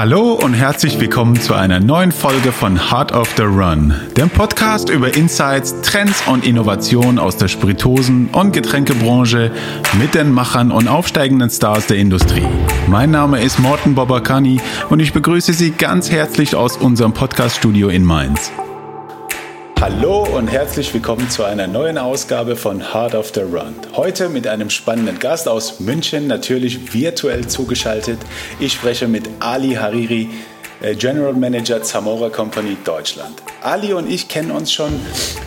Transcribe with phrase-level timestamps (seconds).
[0.00, 4.88] Hallo und herzlich willkommen zu einer neuen Folge von Heart of the Run, dem Podcast
[4.88, 9.52] über Insights, Trends und Innovationen aus der Spiritosen- und Getränkebranche
[10.00, 12.46] mit den Machern und aufsteigenden Stars der Industrie.
[12.86, 18.02] Mein Name ist Morten Bobakani und ich begrüße Sie ganz herzlich aus unserem Podcaststudio in
[18.02, 18.50] Mainz.
[19.80, 23.74] Hallo und herzlich willkommen zu einer neuen Ausgabe von Heart of the Run.
[23.96, 28.18] Heute mit einem spannenden Gast aus München, natürlich virtuell zugeschaltet.
[28.58, 30.28] Ich spreche mit Ali Hariri,
[30.80, 33.42] General Manager Zamora Company Deutschland.
[33.62, 34.98] Ali und ich kennen uns schon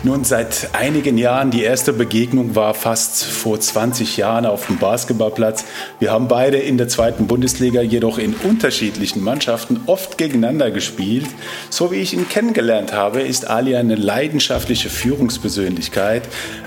[0.04, 1.50] nun seit einigen Jahren.
[1.50, 5.64] Die erste Begegnung war fast vor 20 Jahren auf dem Basketballplatz.
[5.98, 11.26] Wir haben beide in der zweiten Bundesliga jedoch in unterschiedlichen Mannschaften oft gegeneinander gespielt.
[11.68, 16.22] So wie ich ihn kennengelernt habe, ist Ali eine leidenschaftliche Führungspersönlichkeit.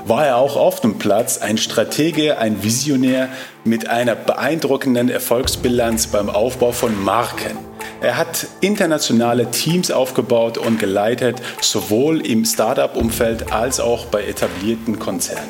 [0.05, 3.29] War er auch auf dem Platz ein Stratege, ein Visionär
[3.63, 7.57] mit einer beeindruckenden Erfolgsbilanz beim Aufbau von Marken.
[7.99, 15.49] Er hat internationale Teams aufgebaut und geleitet, sowohl im Startup-Umfeld als auch bei etablierten Konzernen.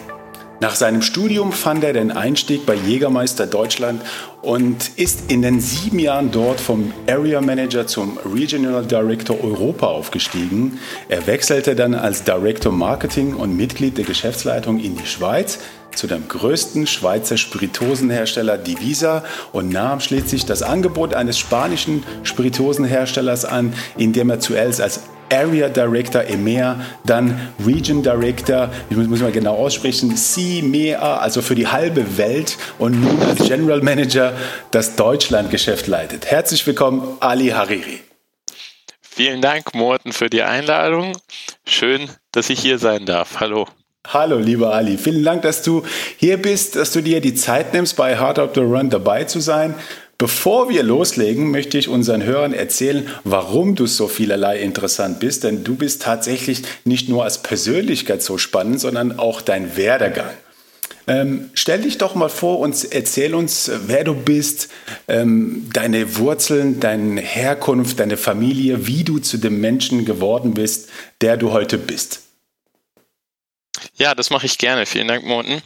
[0.59, 4.01] Nach seinem Studium fand er den Einstieg bei Jägermeister Deutschland
[4.41, 10.79] und ist in den sieben Jahren dort vom Area Manager zum Regional Director Europa aufgestiegen.
[11.09, 15.59] Er wechselte dann als Director Marketing und Mitglied der Geschäftsleitung in die Schweiz
[15.97, 23.73] zu dem größten Schweizer Spiritosenhersteller Divisa und nahm schließlich das Angebot eines spanischen Spiritosenherstellers an,
[23.97, 29.55] indem er zuerst als Area Director EMEA, dann Region Director, ich muss, muss mal genau
[29.55, 34.33] aussprechen, CMEA, also für die halbe Welt und nun als General Manager
[34.71, 36.27] das Deutschlandgeschäft leitet.
[36.27, 38.01] Herzlich willkommen, Ali Hariri.
[39.01, 41.17] Vielen Dank, Morten, für die Einladung.
[41.65, 43.39] Schön, dass ich hier sein darf.
[43.39, 43.67] Hallo.
[44.09, 44.97] Hallo, lieber Ali.
[44.97, 45.83] Vielen Dank, dass du
[46.15, 49.41] hier bist, dass du dir die Zeit nimmst, bei Heart of the Run dabei zu
[49.41, 49.75] sein.
[50.17, 55.43] Bevor wir loslegen, möchte ich unseren Hörern erzählen, warum du so vielerlei interessant bist.
[55.43, 60.29] Denn du bist tatsächlich nicht nur als Persönlichkeit so spannend, sondern auch dein Werdegang.
[61.05, 64.69] Ähm, stell dich doch mal vor und erzähl uns, wer du bist,
[65.09, 71.35] ähm, deine Wurzeln, deine Herkunft, deine Familie, wie du zu dem Menschen geworden bist, der
[71.35, 72.26] du heute bist.
[73.95, 74.85] Ja, das mache ich gerne.
[74.85, 75.61] Vielen Dank, Morten.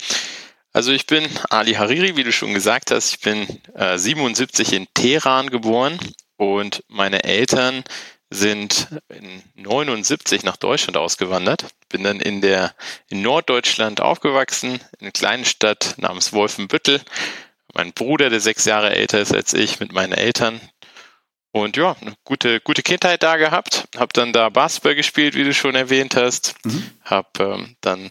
[0.73, 3.11] Also ich bin Ali Hariri, wie du schon gesagt hast.
[3.11, 3.45] Ich bin
[3.75, 5.99] äh, 77 in Teheran geboren
[6.37, 7.83] und meine Eltern
[8.29, 11.65] sind in 79 nach Deutschland ausgewandert.
[11.89, 12.73] Bin dann in der
[13.09, 17.01] in Norddeutschland aufgewachsen, in einer kleinen Stadt namens Wolfenbüttel.
[17.73, 20.61] Mein Bruder, der sechs Jahre älter ist als ich, mit meinen Eltern.
[21.51, 23.87] Und ja, eine gute, gute Kindheit da gehabt.
[23.97, 26.55] Hab dann da Basketball gespielt, wie du schon erwähnt hast.
[26.63, 26.89] Mhm.
[27.03, 28.09] Hab ähm, dann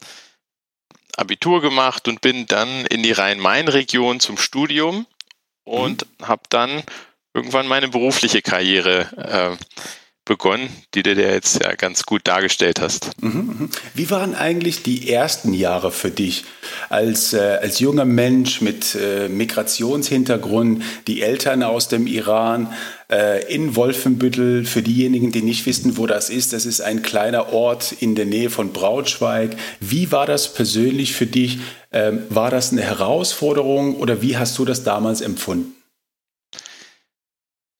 [1.16, 5.06] Abitur gemacht und bin dann in die Rhein-Main-Region zum Studium
[5.64, 6.28] und mhm.
[6.28, 6.82] habe dann
[7.32, 9.64] irgendwann meine berufliche Karriere äh,
[10.24, 13.10] begonnen, die du dir jetzt ja ganz gut dargestellt hast.
[13.20, 13.70] Mhm, mhm.
[13.94, 16.44] Wie waren eigentlich die ersten Jahre für dich
[16.88, 22.72] als, äh, als junger Mensch mit äh, Migrationshintergrund, die Eltern aus dem Iran
[23.10, 24.64] äh, in Wolfenbüttel?
[24.64, 28.26] Für diejenigen, die nicht wissen, wo das ist, das ist ein kleiner Ort in der
[28.26, 29.56] Nähe von Braunschweig.
[29.80, 31.58] Wie war das persönlich für dich?
[31.92, 35.79] Ähm, war das eine Herausforderung oder wie hast du das damals empfunden?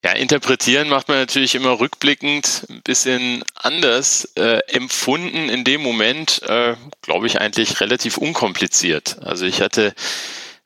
[0.03, 4.25] Ja, interpretieren macht man natürlich immer rückblickend ein bisschen anders.
[4.35, 9.19] Äh, empfunden in dem Moment, äh, glaube ich, eigentlich relativ unkompliziert.
[9.23, 9.95] Also ich hatte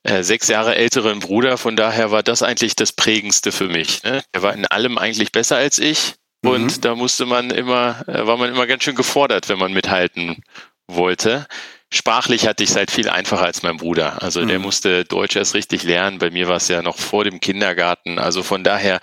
[0.04, 4.04] äh, sechs Jahre älteren Bruder, von daher war das eigentlich das Prägendste für mich.
[4.04, 4.22] Ne?
[4.32, 6.80] Er war in allem eigentlich besser als ich und mhm.
[6.82, 10.44] da musste man immer, äh, war man immer ganz schön gefordert, wenn man mithalten
[10.86, 11.48] wollte.
[11.94, 14.20] Sprachlich hatte ich es halt viel einfacher als mein Bruder.
[14.20, 14.48] Also mhm.
[14.48, 16.18] der musste Deutsch erst richtig lernen.
[16.18, 18.18] Bei mir war es ja noch vor dem Kindergarten.
[18.18, 18.98] Also von daher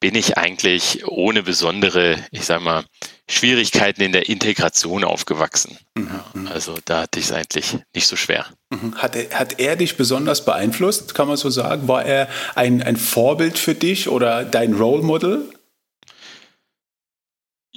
[0.00, 2.82] bin ich eigentlich ohne besondere, ich sag mal,
[3.30, 5.78] Schwierigkeiten in der Integration aufgewachsen.
[5.96, 6.48] Mhm.
[6.52, 8.46] Also da hatte ich es eigentlich nicht so schwer.
[8.70, 8.96] Mhm.
[8.96, 11.86] Hat er, hat er dich besonders beeinflusst, kann man so sagen?
[11.86, 15.48] War er ein, ein Vorbild für dich oder dein Role Model?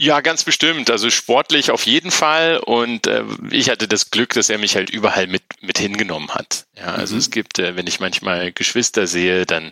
[0.01, 0.89] Ja, ganz bestimmt.
[0.89, 2.57] Also sportlich auf jeden Fall.
[2.57, 6.65] Und äh, ich hatte das Glück, dass er mich halt überall mit, mit hingenommen hat.
[6.75, 7.19] Ja, also mhm.
[7.19, 9.68] es gibt, äh, wenn ich manchmal Geschwister sehe, dann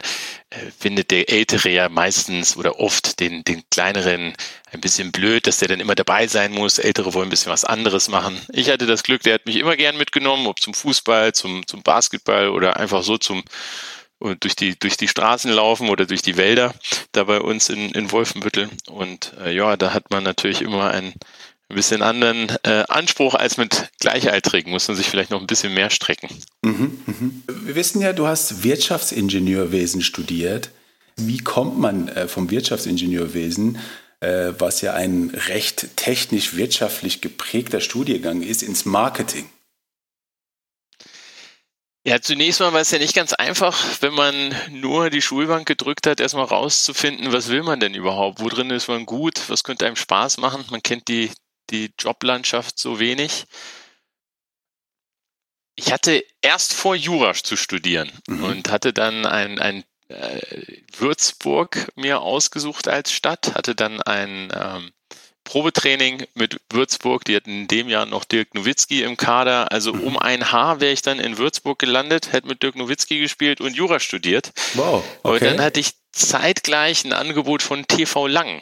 [0.51, 4.35] äh, findet der Ältere ja meistens oder oft den, den Kleineren
[4.71, 6.77] ein bisschen blöd, dass der dann immer dabei sein muss.
[6.77, 8.39] Ältere wollen ein bisschen was anderes machen.
[8.53, 11.81] Ich hatte das Glück, der hat mich immer gern mitgenommen, ob zum Fußball, zum, zum
[11.81, 13.43] Basketball oder einfach so zum
[14.19, 16.73] und durch die, durch die Straßen laufen oder durch die Wälder
[17.13, 18.69] da bei uns in, in Wolfenbüttel.
[18.89, 21.13] Und äh, ja, da hat man natürlich immer einen
[21.71, 25.73] ein bisschen anderen äh, Anspruch als mit Gleichaltrigen, muss man sich vielleicht noch ein bisschen
[25.73, 26.29] mehr strecken.
[26.63, 27.53] Mhm, mh.
[27.65, 30.71] Wir wissen ja, du hast Wirtschaftsingenieurwesen studiert.
[31.17, 33.77] wie kommt man äh, vom Wirtschaftsingenieurwesen,
[34.21, 39.45] äh, was ja ein recht technisch wirtschaftlich geprägter Studiengang ist, ins Marketing?
[42.05, 46.07] Ja, zunächst mal war es ja nicht ganz einfach, wenn man nur die Schulbank gedrückt
[46.07, 48.39] hat, erstmal rauszufinden, was will man denn überhaupt?
[48.39, 49.49] Wo drin ist man gut?
[49.49, 50.65] Was könnte einem Spaß machen?
[50.71, 51.29] Man kennt die,
[51.69, 53.45] die Joblandschaft so wenig.
[55.75, 58.43] Ich hatte erst vor, Jura zu studieren mhm.
[58.43, 60.41] und hatte dann ein, ein äh,
[60.97, 64.91] Würzburg mir ausgesucht als Stadt, hatte dann ein ähm,
[65.49, 67.25] Probetraining mit Würzburg.
[67.25, 69.71] Die hatten in dem Jahr noch Dirk Nowitzki im Kader.
[69.71, 73.59] Also um ein Haar wäre ich dann in Würzburg gelandet, hätte mit Dirk Nowitzki gespielt
[73.59, 74.51] und Jura studiert.
[74.75, 75.03] Wow.
[75.23, 75.33] Okay.
[75.33, 78.61] Und dann hatte ich zeitgleich ein Angebot von TV Lang.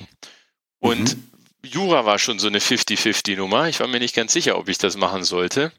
[0.80, 1.28] Und mhm.
[1.62, 3.68] Jura war schon so eine 50-50-Nummer.
[3.68, 5.74] Ich war mir nicht ganz sicher, ob ich das machen sollte.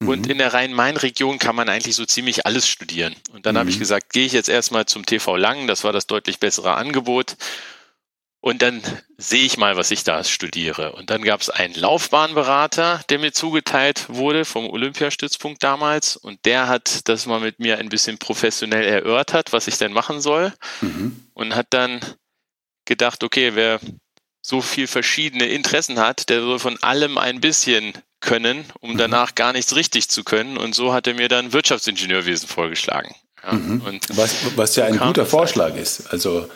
[0.00, 0.30] Und mhm.
[0.30, 3.14] in der Rhein-Main-Region kann man eigentlich so ziemlich alles studieren.
[3.34, 3.58] Und dann mhm.
[3.58, 5.66] habe ich gesagt, gehe ich jetzt erstmal zum TV Lang.
[5.66, 7.36] Das war das deutlich bessere Angebot.
[8.40, 8.80] Und dann
[9.16, 10.92] sehe ich mal, was ich da studiere.
[10.92, 16.16] Und dann gab es einen Laufbahnberater, der mir zugeteilt wurde vom Olympiastützpunkt damals.
[16.16, 20.20] Und der hat das mal mit mir ein bisschen professionell erörtert, was ich denn machen
[20.20, 20.52] soll.
[20.80, 21.24] Mhm.
[21.34, 22.00] Und hat dann
[22.84, 23.80] gedacht, okay, wer
[24.40, 28.98] so viel verschiedene Interessen hat, der soll von allem ein bisschen können, um mhm.
[28.98, 30.56] danach gar nichts richtig zu können.
[30.56, 33.14] Und so hat er mir dann Wirtschaftsingenieurwesen vorgeschlagen.
[33.42, 34.00] Ja, mhm.
[34.10, 36.12] was, was ja ein guter Vorschlag ist.
[36.12, 36.48] Also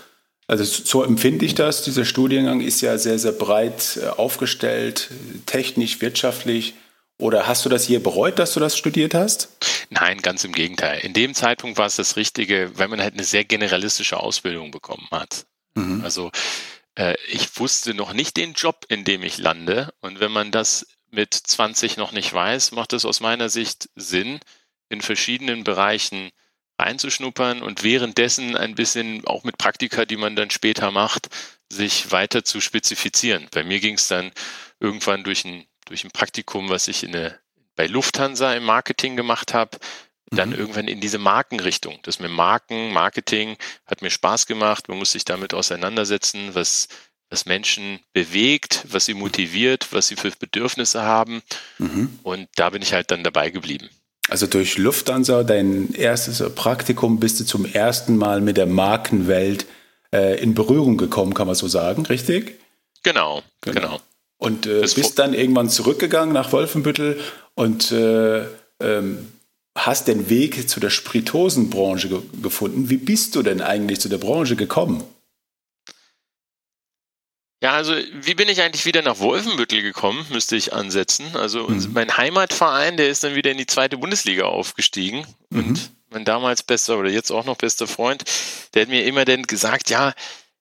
[0.53, 1.83] also so empfinde ich das.
[1.83, 5.09] Dieser Studiengang ist ja sehr, sehr breit äh, aufgestellt,
[5.47, 6.75] technisch, wirtschaftlich.
[7.17, 9.49] Oder hast du das je bereut, dass du das studiert hast?
[9.89, 11.01] Nein, ganz im Gegenteil.
[11.01, 15.09] In dem Zeitpunkt war es das Richtige, weil man halt eine sehr generalistische Ausbildung bekommen
[15.11, 15.47] hat.
[15.75, 16.05] Mhm.
[16.05, 16.31] Also
[16.97, 19.95] äh, ich wusste noch nicht den Job, in dem ich lande.
[20.03, 24.39] Und wenn man das mit 20 noch nicht weiß, macht es aus meiner Sicht Sinn,
[24.91, 26.31] in verschiedenen Bereichen
[26.83, 31.29] reinzuschnuppern und währenddessen ein bisschen auch mit Praktika, die man dann später macht,
[31.69, 33.49] sich weiter zu spezifizieren.
[33.51, 34.31] Bei mir ging es dann
[34.79, 37.39] irgendwann durch ein, durch ein Praktikum, was ich in eine,
[37.77, 39.79] bei Lufthansa im Marketing gemacht habe,
[40.33, 40.57] dann mhm.
[40.57, 41.99] irgendwann in diese Markenrichtung.
[42.03, 43.57] Das mit Marken, Marketing
[43.87, 44.89] hat mir Spaß gemacht.
[44.89, 46.89] Man muss sich damit auseinandersetzen, was,
[47.29, 51.43] was Menschen bewegt, was sie motiviert, was sie für Bedürfnisse haben.
[51.79, 52.19] Mhm.
[52.23, 53.89] Und da bin ich halt dann dabei geblieben.
[54.33, 59.67] Also durch Lufthansa, dein erstes Praktikum, bist du zum ersten Mal mit der Markenwelt
[60.11, 62.59] äh, in Berührung gekommen, kann man so sagen, richtig?
[63.03, 63.81] Genau, genau.
[63.81, 64.01] genau.
[64.39, 67.21] Und äh, bist dann irgendwann zurückgegangen nach Wolfenbüttel
[67.57, 68.47] und äh,
[68.81, 69.29] ähm,
[69.77, 72.89] hast den Weg zu der Spiritosenbranche ge gefunden.
[72.89, 75.05] Wie bist du denn eigentlich zu der Branche gekommen?
[77.63, 81.37] Ja, also wie bin ich eigentlich wieder nach Wolfenbüttel gekommen, müsste ich ansetzen.
[81.37, 81.91] Also mhm.
[81.93, 85.25] mein Heimatverein, der ist dann wieder in die zweite Bundesliga aufgestiegen.
[85.51, 85.59] Mhm.
[85.59, 88.25] Und mein damals bester oder jetzt auch noch bester Freund,
[88.75, 90.13] der hat mir immer dann gesagt, ja,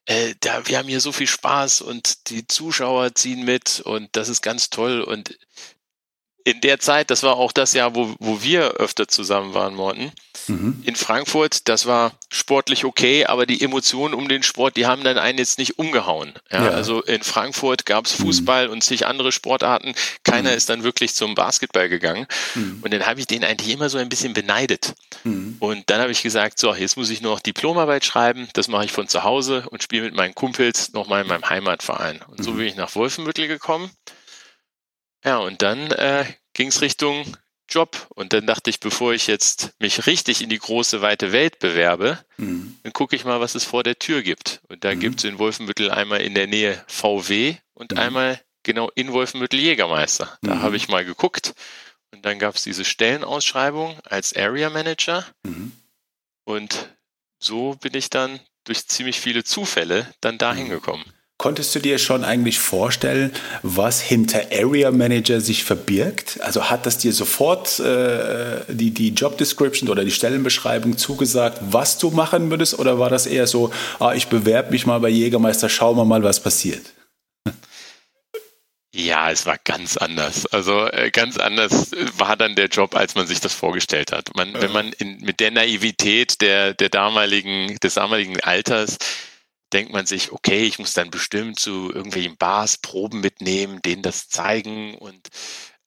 [0.06, 4.30] äh, da, wir haben hier so viel Spaß und die Zuschauer ziehen mit und das
[4.30, 5.02] ist ganz toll.
[5.02, 5.40] Und
[6.44, 10.12] in der Zeit, das war auch das Jahr, wo, wo wir öfter zusammen waren, Morten,
[10.48, 10.82] mhm.
[10.86, 15.18] in Frankfurt, das war sportlich okay, aber die Emotionen um den Sport, die haben dann
[15.18, 16.34] einen jetzt nicht umgehauen.
[16.52, 16.72] Ja, ja.
[16.72, 18.24] Also in Frankfurt gab es mhm.
[18.24, 18.74] Fußball mhm.
[18.74, 19.94] und zig andere Sportarten.
[20.24, 20.58] Keiner mhm.
[20.58, 22.28] ist dann wirklich zum Basketball gegangen.
[22.56, 22.80] Mhm.
[22.82, 24.94] Und dann habe ich den eigentlich immer so ein bisschen beneidet.
[25.24, 25.58] Mhm.
[25.60, 28.48] Und dann habe ich gesagt, so, jetzt muss ich nur noch Diplomarbeit schreiben.
[28.54, 32.22] Das mache ich von zu Hause und spiele mit meinen Kumpels nochmal in meinem Heimatverein.
[32.28, 33.92] Und so bin ich nach Wolfenbüttel gekommen.
[35.24, 37.26] Ja, und dann äh, ging es Richtung
[37.72, 38.08] Job.
[38.10, 42.20] Und dann dachte ich, bevor ich jetzt mich richtig in die große, weite Welt bewerbe,
[42.38, 42.78] mhm.
[42.84, 44.62] dann gucke ich mal, was es vor der Tür gibt.
[44.68, 45.00] Und da mhm.
[45.00, 47.98] gibt es in Wolfenbüttel einmal in der Nähe VW und mhm.
[47.98, 50.38] einmal genau in Wolfenbüttel Jägermeister.
[50.42, 50.62] Da mhm.
[50.62, 51.54] habe ich mal geguckt.
[52.14, 55.26] Und dann gab es diese Stellenausschreibung als Area Manager.
[55.44, 55.72] Mhm.
[56.44, 56.90] Und
[57.40, 60.72] so bin ich dann durch ziemlich viele Zufälle dann dahin mhm.
[60.72, 61.06] gekommen.
[61.42, 63.34] Konntest du dir schon eigentlich vorstellen,
[63.64, 66.40] was hinter Area Manager sich verbirgt?
[66.42, 71.98] Also hat das dir sofort äh, die, die Job Description oder die Stellenbeschreibung zugesagt, was
[71.98, 72.78] du machen würdest?
[72.78, 76.22] Oder war das eher so, ah, ich bewerbe mich mal bei Jägermeister, schauen wir mal,
[76.22, 76.94] was passiert?
[78.94, 80.46] Ja, es war ganz anders.
[80.48, 84.36] Also äh, ganz anders war dann der Job, als man sich das vorgestellt hat.
[84.36, 84.62] Man, ja.
[84.62, 88.98] Wenn man in, mit der Naivität der, der damaligen, des damaligen Alters
[89.74, 94.30] denkt man sich, okay, ich muss dann bestimmt zu irgendwelchen Bars Proben mitnehmen, denen das
[94.30, 95.30] zeigen und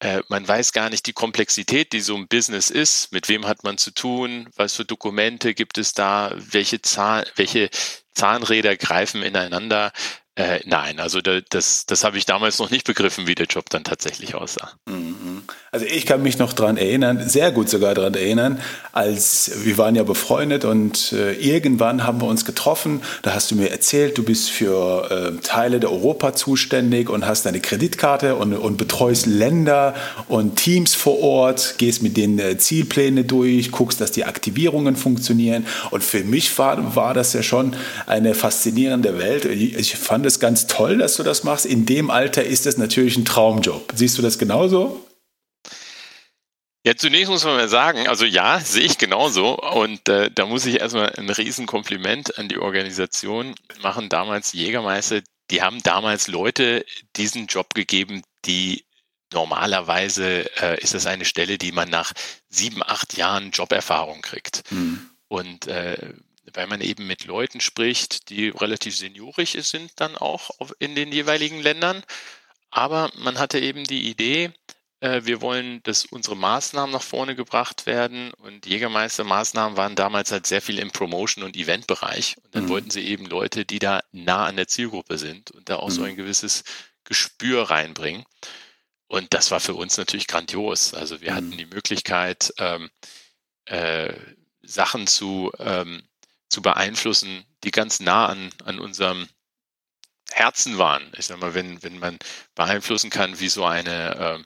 [0.01, 3.13] äh, man weiß gar nicht die Komplexität, die so ein Business ist.
[3.13, 4.51] Mit wem hat man zu tun?
[4.57, 6.33] Was für Dokumente gibt es da?
[6.37, 7.71] Welche, Zahn, welche
[8.13, 9.93] Zahnräder greifen ineinander?
[10.37, 13.71] Äh, nein, also da, das, das habe ich damals noch nicht begriffen, wie der Job
[13.71, 14.73] dann tatsächlich aussah.
[14.87, 15.43] Mhm.
[15.71, 18.61] Also ich kann mich noch daran erinnern, sehr gut sogar daran erinnern,
[18.93, 23.03] als wir waren ja befreundet und äh, irgendwann haben wir uns getroffen.
[23.23, 27.47] Da hast du mir erzählt, du bist für äh, Teile der Europa zuständig und hast
[27.47, 29.95] deine Kreditkarte und, und betreust Länder
[30.27, 35.67] und Teams vor Ort, gehst mit den äh, Zielpläne durch, guckst, dass die Aktivierungen funktionieren.
[35.91, 37.75] Und für mich war, war das ja schon
[38.07, 39.45] eine faszinierende Welt.
[39.45, 41.67] Ich, ich fand es ganz toll, dass du das machst.
[41.67, 43.93] In dem Alter ist das natürlich ein Traumjob.
[43.95, 45.07] Siehst du das genauso?
[46.87, 49.59] Ja, zunächst muss man mal sagen, also ja, sehe ich genauso.
[49.61, 54.09] Und äh, da muss ich erstmal ein Riesenkompliment an die Organisation machen.
[54.09, 58.87] Damals Jägermeister, die haben damals Leute diesen Job gegeben, die
[59.31, 62.13] normalerweise äh, ist das eine Stelle, die man nach
[62.49, 64.63] sieben, acht Jahren Joberfahrung kriegt.
[64.71, 65.11] Mhm.
[65.29, 66.15] Und äh,
[66.53, 71.61] weil man eben mit Leuten spricht, die relativ seniorig sind dann auch in den jeweiligen
[71.61, 72.03] Ländern.
[72.71, 74.53] Aber man hatte eben die Idee,
[75.05, 78.33] äh, wir wollen, dass unsere Maßnahmen nach vorne gebracht werden.
[78.35, 82.37] Und Jägermeister-Maßnahmen waren damals halt sehr viel im Promotion- und Eventbereich.
[82.43, 82.69] Und dann mhm.
[82.71, 85.93] wollten sie eben Leute, die da nah an der Zielgruppe sind und da auch mhm.
[85.93, 86.65] so ein gewisses
[87.05, 88.25] Gespür reinbringen.
[89.07, 90.95] Und das war für uns natürlich grandios.
[90.95, 91.37] Also wir mhm.
[91.37, 92.91] hatten die Möglichkeit, ähm,
[93.67, 94.15] äh,
[94.63, 96.03] Sachen zu, ähm,
[96.55, 99.29] zu beeinflussen, die ganz nah an, an unserem
[100.31, 101.13] Herzen waren.
[101.19, 102.19] Ich sag mal, wenn, wenn man
[102.55, 104.45] beeinflussen kann, wie so eine ähm,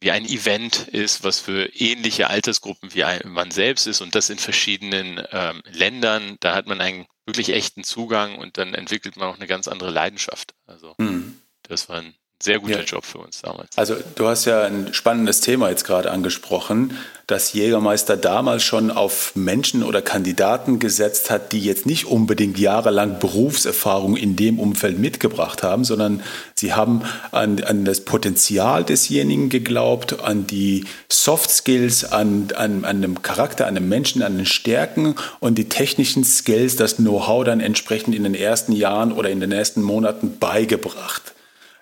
[0.00, 4.38] wie ein Event ist, was für ähnliche Altersgruppen wie man selbst ist und das in
[4.38, 9.36] verschiedenen ähm, Ländern, da hat man einen wirklich echten Zugang und dann entwickelt man auch
[9.36, 10.54] eine ganz andere Leidenschaft.
[10.66, 11.40] Also mhm.
[11.62, 12.84] das war ein sehr guter ja.
[12.84, 13.76] Job für uns damals.
[13.76, 19.32] Also du hast ja ein spannendes Thema jetzt gerade angesprochen, dass Jägermeister damals schon auf
[19.34, 25.64] Menschen oder Kandidaten gesetzt hat, die jetzt nicht unbedingt jahrelang Berufserfahrung in dem Umfeld mitgebracht
[25.64, 26.22] haben, sondern
[26.54, 27.02] sie haben
[27.32, 33.66] an, an das Potenzial desjenigen geglaubt, an die Soft Skills, an, an, an dem Charakter,
[33.66, 38.22] an dem Menschen, an den Stärken und die technischen Skills, das Know-how dann entsprechend in
[38.22, 41.34] den ersten Jahren oder in den ersten Monaten beigebracht.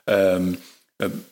[0.06, 0.58] Ähm,
[1.00, 1.24] ähm,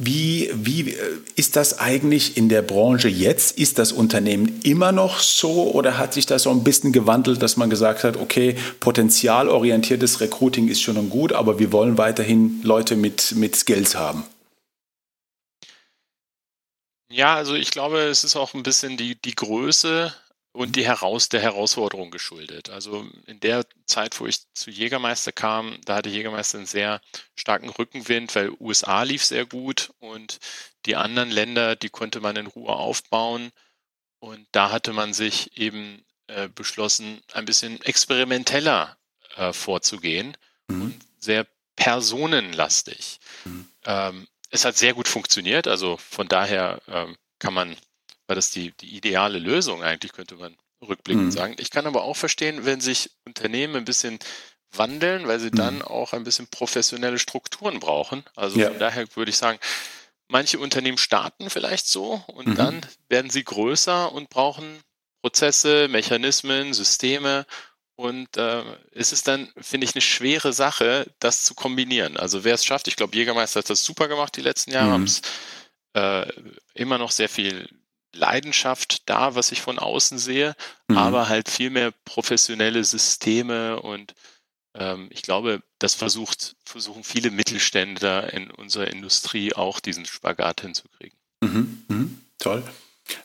[0.00, 3.58] wie, wie äh, ist das eigentlich in der Branche jetzt?
[3.58, 7.56] Ist das Unternehmen immer noch so oder hat sich das so ein bisschen gewandelt, dass
[7.56, 13.32] man gesagt hat, okay, potenzialorientiertes Recruiting ist schon gut, aber wir wollen weiterhin Leute mit,
[13.32, 14.24] mit Skills haben?
[17.10, 20.14] Ja, also ich glaube, es ist auch ein bisschen die, die Größe
[20.58, 22.68] und die heraus der Herausforderung geschuldet.
[22.68, 27.00] Also in der Zeit, wo ich zu Jägermeister kam, da hatte Jägermeister einen sehr
[27.36, 30.38] starken Rückenwind, weil USA lief sehr gut und
[30.84, 33.52] die anderen Länder, die konnte man in Ruhe aufbauen.
[34.18, 38.96] Und da hatte man sich eben äh, beschlossen, ein bisschen experimenteller
[39.36, 40.36] äh, vorzugehen
[40.66, 40.82] mhm.
[40.82, 41.46] und sehr
[41.76, 43.20] personenlastig.
[43.44, 43.68] Mhm.
[43.84, 47.76] Ähm, es hat sehr gut funktioniert, also von daher ähm, kann man
[48.28, 50.56] war das die, die ideale Lösung eigentlich, könnte man
[50.86, 51.32] rückblickend mhm.
[51.32, 51.56] sagen.
[51.58, 54.18] Ich kann aber auch verstehen, wenn sich Unternehmen ein bisschen
[54.72, 55.56] wandeln, weil sie mhm.
[55.56, 58.22] dann auch ein bisschen professionelle Strukturen brauchen.
[58.36, 58.68] Also ja.
[58.68, 59.58] von daher würde ich sagen,
[60.28, 62.54] manche Unternehmen starten vielleicht so und mhm.
[62.54, 64.80] dann werden sie größer und brauchen
[65.22, 67.46] Prozesse, Mechanismen, Systeme.
[67.96, 72.16] Und äh, es ist dann, finde ich, eine schwere Sache, das zu kombinieren.
[72.16, 74.92] Also wer es schafft, ich glaube, Jägermeister hat das super gemacht die letzten Jahre, mhm.
[74.92, 75.22] haben es
[75.94, 76.32] äh,
[76.74, 77.68] immer noch sehr viel
[78.14, 80.54] Leidenschaft da, was ich von außen sehe,
[80.88, 80.98] mhm.
[80.98, 84.14] aber halt viel mehr professionelle Systeme und
[84.74, 91.18] ähm, ich glaube, das versucht, versuchen viele Mittelständler in unserer Industrie auch diesen Spagat hinzukriegen.
[91.40, 91.82] Mhm.
[91.88, 92.18] Mhm.
[92.38, 92.62] Toll.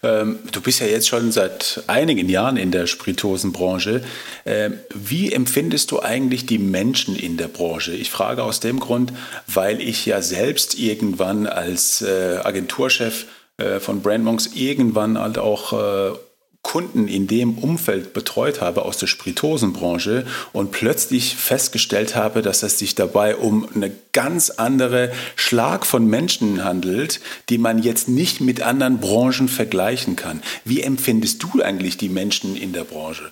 [0.02, 4.04] Ähm, du bist ja jetzt schon seit einigen Jahren in der Spiritosenbranche.
[4.46, 7.94] Ähm, wie empfindest du eigentlich die Menschen in der Branche?
[7.94, 9.14] Ich frage aus dem Grund,
[9.48, 13.26] weil ich ja selbst irgendwann als äh, Agenturchef
[13.58, 16.18] äh, von Brandmonks irgendwann halt auch äh,
[16.64, 22.80] Kunden in dem Umfeld betreut habe aus der Spiritosenbranche und plötzlich festgestellt habe, dass es
[22.80, 27.20] sich dabei um eine ganz andere Schlag von Menschen handelt,
[27.50, 30.42] die man jetzt nicht mit anderen Branchen vergleichen kann.
[30.64, 33.32] Wie empfindest du eigentlich die Menschen in der Branche?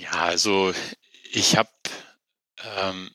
[0.00, 0.72] Ja, also
[1.32, 1.68] ich habe,
[2.78, 3.10] ähm,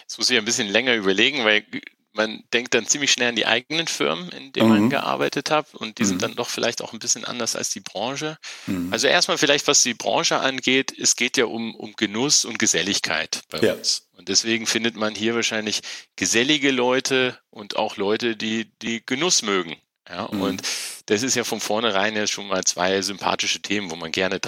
[0.00, 1.64] jetzt muss ich ein bisschen länger überlegen, weil
[2.12, 4.74] man denkt dann ziemlich schnell an die eigenen Firmen, in denen mhm.
[4.74, 6.08] man gearbeitet hat und die mhm.
[6.08, 8.38] sind dann doch vielleicht auch ein bisschen anders als die Branche.
[8.66, 8.92] Mhm.
[8.92, 13.42] Also erstmal vielleicht, was die Branche angeht, es geht ja um, um Genuss und Geselligkeit
[13.48, 13.74] bei ja.
[13.74, 14.08] uns.
[14.12, 15.80] Und deswegen findet man hier wahrscheinlich
[16.16, 19.76] gesellige Leute und auch Leute, die, die Genuss mögen.
[20.08, 20.42] Ja, mhm.
[20.42, 20.62] und
[21.06, 24.40] das ist ja von vornherein ja schon mal zwei sympathische Themen, wo man gerne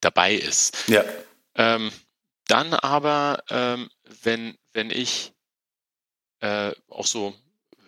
[0.00, 0.76] dabei ist.
[0.86, 1.04] Ja.
[1.54, 1.90] Ähm,
[2.46, 3.88] dann aber, ähm,
[4.22, 5.32] wenn, wenn ich
[6.40, 7.34] äh, auch so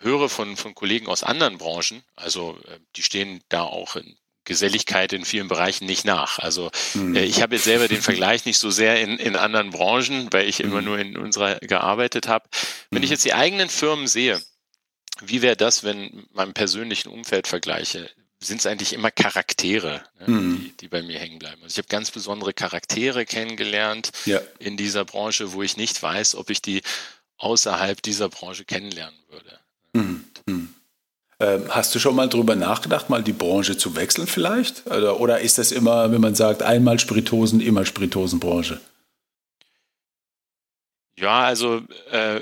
[0.01, 5.13] höre von, von Kollegen aus anderen Branchen, also äh, die stehen da auch in Geselligkeit
[5.13, 6.39] in vielen Bereichen nicht nach.
[6.39, 7.15] Also mhm.
[7.15, 10.49] äh, ich habe jetzt selber den Vergleich nicht so sehr in, in anderen Branchen, weil
[10.49, 10.65] ich mhm.
[10.65, 12.49] immer nur in unserer gearbeitet habe.
[12.89, 13.03] Wenn mhm.
[13.03, 14.41] ich jetzt die eigenen Firmen sehe,
[15.21, 18.09] wie wäre das, wenn meinem persönlichen Umfeld vergleiche?
[18.39, 20.59] Sind es eigentlich immer Charaktere, ne, mhm.
[20.59, 21.61] die, die, bei mir hängen bleiben?
[21.61, 24.41] Also ich habe ganz besondere Charaktere kennengelernt ja.
[24.57, 26.81] in dieser Branche, wo ich nicht weiß, ob ich die
[27.41, 29.59] außerhalb dieser Branche kennenlernen würde.
[29.93, 30.23] Mhm.
[30.47, 30.75] mhm.
[31.39, 34.85] Ähm, hast du schon mal drüber nachgedacht, mal die Branche zu wechseln vielleicht?
[34.85, 38.79] Oder, oder ist das immer, wenn man sagt, einmal Spiritosen, immer Spiritosenbranche?
[41.17, 41.81] Ja, also
[42.11, 42.41] äh,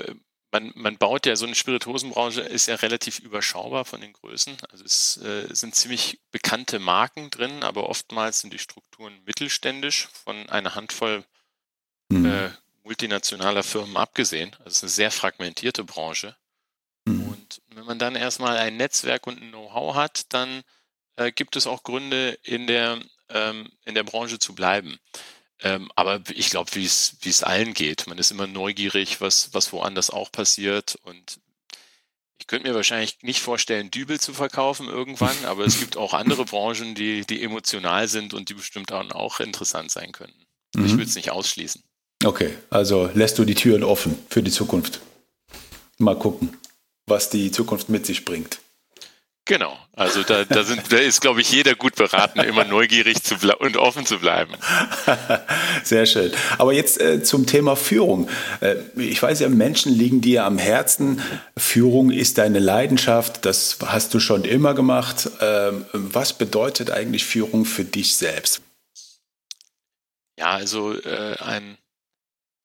[0.52, 4.56] man, man baut ja so eine Spirituosenbranche ist ja relativ überschaubar von den Größen.
[4.70, 10.48] Also es äh, sind ziemlich bekannte Marken drin, aber oftmals sind die Strukturen mittelständisch von
[10.48, 11.24] einer Handvoll
[12.10, 12.26] mhm.
[12.26, 12.50] äh,
[12.90, 14.50] multinationaler Firmen abgesehen.
[14.58, 16.36] Also es ist eine sehr fragmentierte Branche.
[17.04, 17.28] Mhm.
[17.28, 20.62] Und wenn man dann erstmal ein Netzwerk und ein Know-how hat, dann
[21.14, 24.98] äh, gibt es auch Gründe, in der, ähm, in der Branche zu bleiben.
[25.60, 28.08] Ähm, aber ich glaube, wie es allen geht.
[28.08, 30.98] Man ist immer neugierig, was, was woanders auch passiert.
[31.04, 31.38] Und
[32.38, 36.44] ich könnte mir wahrscheinlich nicht vorstellen, Dübel zu verkaufen irgendwann, aber es gibt auch andere
[36.44, 40.44] Branchen, die, die emotional sind und die bestimmt auch interessant sein könnten.
[40.74, 40.86] Mhm.
[40.86, 41.84] Ich würde es nicht ausschließen.
[42.24, 45.00] Okay, also lässt du die Türen offen für die Zukunft.
[45.98, 46.60] Mal gucken
[47.10, 48.60] was die Zukunft mit sich bringt.
[49.46, 53.34] Genau, also da, da, sind, da ist, glaube ich, jeder gut beraten, immer neugierig zu
[53.58, 54.54] und offen zu bleiben.
[55.82, 56.30] Sehr schön.
[56.58, 58.28] Aber jetzt äh, zum Thema Führung.
[58.60, 61.20] Äh, ich weiß ja, Menschen liegen dir am Herzen.
[61.56, 65.28] Führung ist deine Leidenschaft, das hast du schon immer gemacht.
[65.40, 68.60] Äh, was bedeutet eigentlich Führung für dich selbst?
[70.38, 71.76] Ja, also äh, ein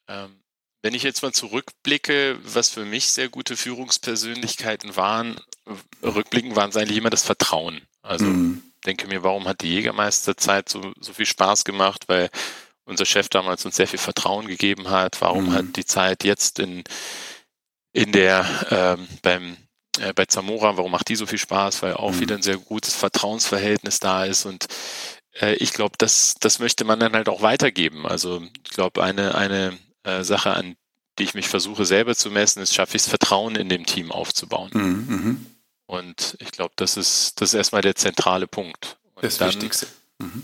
[0.08, 0.42] ähm,
[0.82, 5.40] wenn ich jetzt mal zurückblicke, was für mich sehr gute Führungspersönlichkeiten waren,
[6.04, 7.82] rückblickend waren es eigentlich immer das Vertrauen.
[8.04, 8.62] Also mhm.
[8.86, 12.04] denke mir, warum hat die Jägermeisterzeit so, so viel Spaß gemacht?
[12.08, 12.30] Weil
[12.86, 15.22] unser Chef damals uns sehr viel Vertrauen gegeben hat.
[15.22, 15.54] Warum mhm.
[15.54, 16.84] hat die Zeit jetzt in,
[17.92, 19.58] in der ähm, beim
[20.00, 21.82] äh, bei Zamora, warum macht die so viel Spaß?
[21.82, 22.20] Weil auch mhm.
[22.20, 24.68] wieder ein sehr gutes Vertrauensverhältnis da ist und
[25.42, 28.06] äh, ich glaube, das, das möchte man dann halt auch weitergeben.
[28.06, 30.76] Also ich glaube, eine, eine äh, Sache, an
[31.18, 34.12] die ich mich versuche selber zu messen, ist, schaffe ich es, Vertrauen in dem Team
[34.12, 34.72] aufzubauen.
[34.74, 35.06] Mhm.
[35.08, 35.46] mhm.
[35.88, 38.98] Und ich glaube, das ist, das ist erstmal der zentrale Punkt.
[39.14, 39.88] Und das dann, Wichtigste.
[40.18, 40.44] Mhm.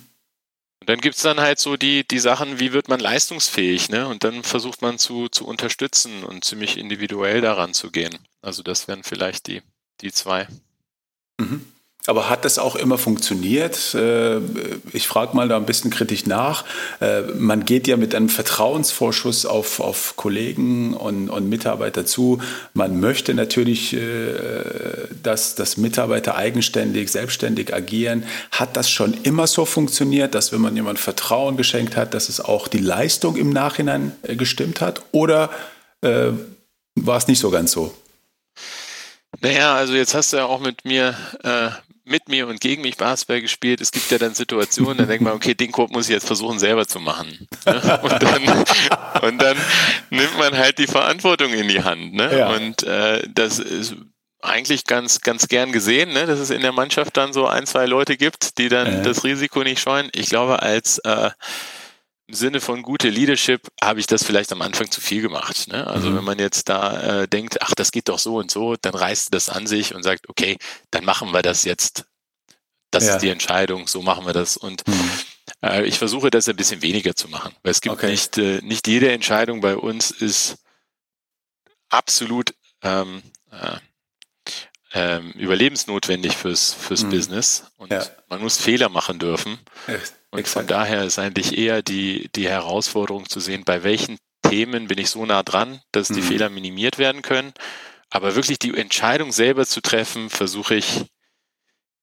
[0.80, 4.08] Und dann gibt es dann halt so die, die Sachen, wie wird man leistungsfähig, ne?
[4.08, 8.18] Und dann versucht man zu, zu unterstützen und ziemlich individuell daran zu gehen.
[8.42, 9.64] Also das wären vielleicht die,
[10.02, 10.48] die zwei.
[11.40, 11.66] Mhm.
[12.08, 13.94] Aber hat das auch immer funktioniert?
[13.94, 14.40] Äh,
[14.92, 16.66] ich frage mal da ein bisschen kritisch nach.
[17.00, 22.42] Äh, man geht ja mit einem Vertrauensvorschuss auf, auf Kollegen und, und Mitarbeiter zu.
[22.74, 24.34] Man möchte natürlich, äh,
[25.22, 28.24] dass, dass Mitarbeiter eigenständig, selbstständig agieren.
[28.50, 32.40] Hat das schon immer so funktioniert, dass wenn man jemand Vertrauen geschenkt hat, dass es
[32.40, 35.04] auch die Leistung im Nachhinein gestimmt hat?
[35.12, 35.50] Oder
[36.04, 37.94] war es nicht so ganz so?
[39.40, 41.70] Naja, also jetzt hast du ja auch mit mir äh,
[42.04, 43.82] mit mir und gegen mich Basketball gespielt.
[43.82, 46.60] Es gibt ja dann Situationen, da denkt man, okay, den Code muss ich jetzt versuchen
[46.60, 47.48] selber zu machen.
[47.66, 48.00] Ne?
[48.02, 48.66] Und, dann,
[49.22, 49.58] und dann
[50.10, 52.14] nimmt man halt die Verantwortung in die Hand.
[52.14, 52.38] Ne?
[52.38, 52.50] Ja.
[52.50, 53.96] Und äh, das ist
[54.42, 56.26] eigentlich ganz, ganz gern gesehen, ne?
[56.26, 59.02] dass es in der Mannschaft dann so ein, zwei Leute gibt, die dann äh.
[59.04, 60.10] das Risiko nicht scheuen.
[60.14, 61.30] Ich glaube, als äh,
[62.32, 65.68] im Sinne von gute Leadership habe ich das vielleicht am Anfang zu viel gemacht.
[65.68, 65.86] Ne?
[65.86, 66.16] Also mhm.
[66.16, 69.34] wenn man jetzt da äh, denkt, ach, das geht doch so und so, dann reißt
[69.34, 70.58] das an sich und sagt, okay,
[70.92, 72.06] dann machen wir das jetzt.
[72.90, 73.16] Das ja.
[73.16, 74.56] ist die Entscheidung, so machen wir das.
[74.56, 75.12] Und mhm.
[75.62, 78.12] äh, ich versuche das ein bisschen weniger zu machen, weil es gibt okay.
[78.12, 80.60] nicht, äh, nicht jede Entscheidung bei uns ist
[81.90, 83.76] absolut ähm, äh,
[84.94, 87.10] ähm, überlebensnotwendig fürs, fürs mhm.
[87.10, 88.06] Business und ja.
[88.30, 89.60] man muss Fehler machen dürfen.
[90.32, 94.98] Und von daher ist eigentlich eher die, die Herausforderung zu sehen, bei welchen Themen bin
[94.98, 96.26] ich so nah dran, dass die mhm.
[96.26, 97.54] Fehler minimiert werden können.
[98.10, 101.06] Aber wirklich die Entscheidung selber zu treffen, versuche ich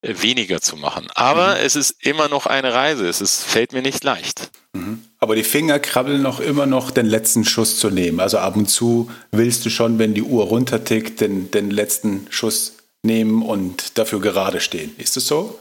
[0.01, 1.07] äh, weniger zu machen.
[1.15, 1.61] Aber mhm.
[1.65, 3.07] es ist immer noch eine Reise.
[3.07, 4.51] Es ist, fällt mir nicht leicht.
[4.73, 5.03] Mhm.
[5.17, 8.19] Aber die Finger krabbeln noch immer noch, den letzten Schuss zu nehmen.
[8.19, 12.77] Also ab und zu willst du schon, wenn die Uhr runtertickt, den, den letzten Schuss
[13.03, 14.95] nehmen und dafür gerade stehen.
[14.97, 15.59] Ist es so?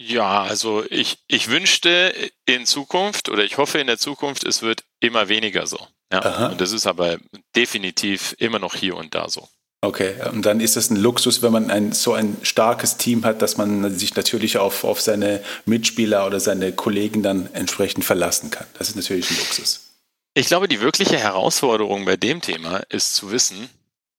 [0.00, 2.14] Ja, also ich, ich wünschte
[2.46, 5.78] in Zukunft oder ich hoffe in der Zukunft, es wird immer weniger so.
[6.12, 7.18] Ja, und das ist aber
[7.56, 9.48] definitiv immer noch hier und da so.
[9.80, 13.42] Okay, und dann ist es ein Luxus, wenn man ein, so ein starkes Team hat,
[13.42, 18.68] dass man sich natürlich auf, auf seine Mitspieler oder seine Kollegen dann entsprechend verlassen kann.
[18.78, 19.96] Das ist natürlich ein Luxus.
[20.34, 23.68] Ich glaube, die wirkliche Herausforderung bei dem Thema ist zu wissen,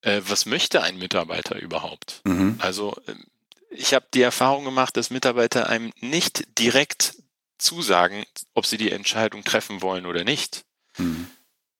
[0.02, 2.20] äh, was möchte ein Mitarbeiter überhaupt?
[2.24, 2.56] Mhm.
[2.58, 2.94] Also
[3.70, 7.14] ich habe die Erfahrung gemacht, dass Mitarbeiter einem nicht direkt
[7.58, 10.64] zusagen, ob sie die Entscheidung treffen wollen oder nicht.
[10.98, 11.28] Mhm.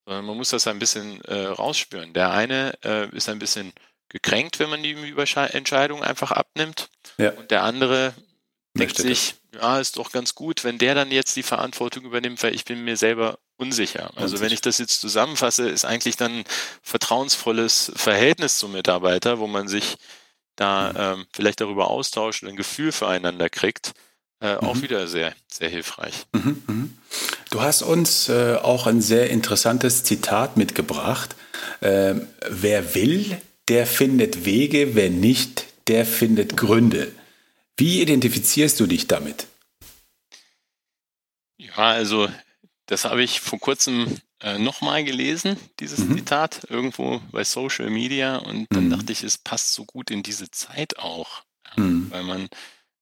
[0.04, 2.12] Sondern man muss das ein bisschen äh, rausspüren.
[2.12, 3.72] Der eine äh, ist ein bisschen
[4.08, 4.96] gekränkt, wenn man die
[5.52, 6.88] Entscheidung einfach abnimmt.
[7.18, 7.30] Ja.
[7.30, 8.14] Und der andere
[8.74, 12.54] denkt sich, ja, ist doch ganz gut, wenn der dann jetzt die Verantwortung übernimmt, weil
[12.54, 14.10] ich bin mir selber unsicher.
[14.14, 14.40] Also unsicher.
[14.42, 16.44] wenn ich das jetzt zusammenfasse, ist eigentlich dann ein
[16.82, 19.96] vertrauensvolles Verhältnis zum Mitarbeiter, wo man sich
[20.56, 21.20] da mhm.
[21.20, 23.92] ähm, vielleicht darüber austauscht und ein Gefühl füreinander kriegt,
[24.40, 24.60] äh, mhm.
[24.60, 26.26] auch wieder sehr, sehr hilfreich.
[26.32, 26.98] Mhm, mhm.
[27.50, 31.34] Du hast uns äh, auch ein sehr interessantes Zitat mitgebracht.
[31.80, 32.14] Äh,
[32.48, 37.12] wer will, der findet Wege, wer nicht, der findet Gründe.
[37.76, 39.46] Wie identifizierst du dich damit?
[41.56, 42.28] Ja, also
[42.86, 46.16] das habe ich vor kurzem äh, nochmal gelesen, dieses mhm.
[46.16, 48.36] Zitat, irgendwo bei Social Media.
[48.36, 48.90] Und dann mhm.
[48.90, 51.42] dachte ich, es passt so gut in diese Zeit auch.
[51.76, 52.10] Ja, mhm.
[52.10, 52.48] Weil man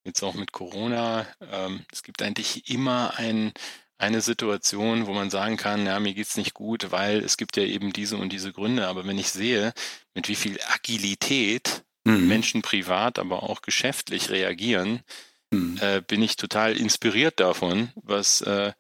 [0.05, 3.53] jetzt auch mit Corona, ähm, es gibt eigentlich immer ein,
[3.99, 7.63] eine Situation, wo man sagen kann, ja, mir geht's nicht gut, weil es gibt ja
[7.63, 8.87] eben diese und diese Gründe.
[8.89, 9.73] Aber wenn ich sehe,
[10.15, 12.27] mit wie viel Agilität mhm.
[12.27, 15.03] Menschen privat, aber auch geschäftlich reagieren,
[15.51, 15.79] mhm.
[15.81, 18.73] äh, bin ich total inspiriert davon, was äh,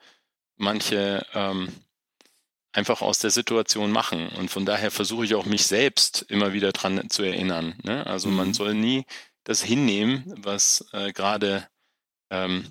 [0.56, 1.68] manche ähm,
[2.78, 4.28] einfach aus der Situation machen.
[4.38, 7.74] Und von daher versuche ich auch mich selbst immer wieder dran zu erinnern.
[7.82, 8.06] Ne?
[8.06, 8.36] Also mhm.
[8.36, 9.04] man soll nie
[9.44, 11.66] das hinnehmen, was äh, gerade
[12.30, 12.66] ähm,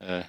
[0.00, 0.22] äh,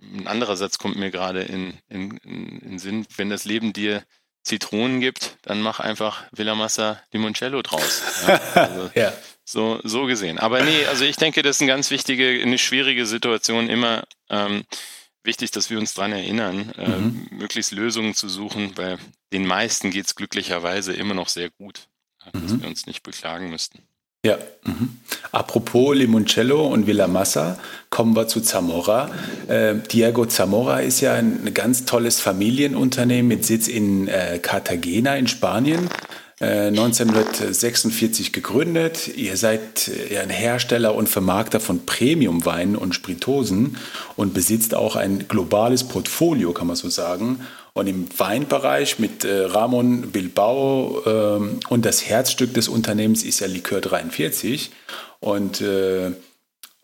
[0.00, 4.04] ein anderer Satz kommt mir gerade in, in, in Sinn, wenn das Leben dir
[4.42, 8.02] Zitronen gibt, dann mach einfach Villamassa Limoncello draus.
[8.28, 9.12] Ja, also ja.
[9.44, 10.38] So, so gesehen.
[10.38, 14.64] Aber nee, also ich denke, das ist eine ganz wichtige, eine schwierige Situation, immer ähm,
[15.26, 17.26] wichtig, dass wir uns daran erinnern, äh, mhm.
[17.30, 18.98] möglichst Lösungen zu suchen, weil
[19.32, 21.88] den meisten geht es glücklicherweise immer noch sehr gut,
[22.32, 22.62] dass mhm.
[22.62, 23.82] wir uns nicht beklagen müssten.
[24.24, 24.38] Ja.
[24.64, 24.98] Mhm.
[25.30, 27.58] Apropos Limoncello und Villa Massa,
[27.90, 29.10] kommen wir zu Zamora.
[29.46, 35.16] Äh, Diego Zamora ist ja ein, ein, ganz tolles Familienunternehmen mit Sitz in äh, Cartagena
[35.16, 35.88] in Spanien.
[36.40, 39.08] 1946 äh, gegründet.
[39.16, 43.78] Ihr seid äh, ein Hersteller und Vermarkter von Premium-Weinen und Spiritosen
[44.16, 47.40] und besitzt auch ein globales Portfolio, kann man so sagen.
[47.72, 53.46] Und im Weinbereich mit äh, Ramon Bilbao ähm, und das Herzstück des Unternehmens ist ja
[53.46, 54.70] Likör 43.
[55.20, 55.64] Und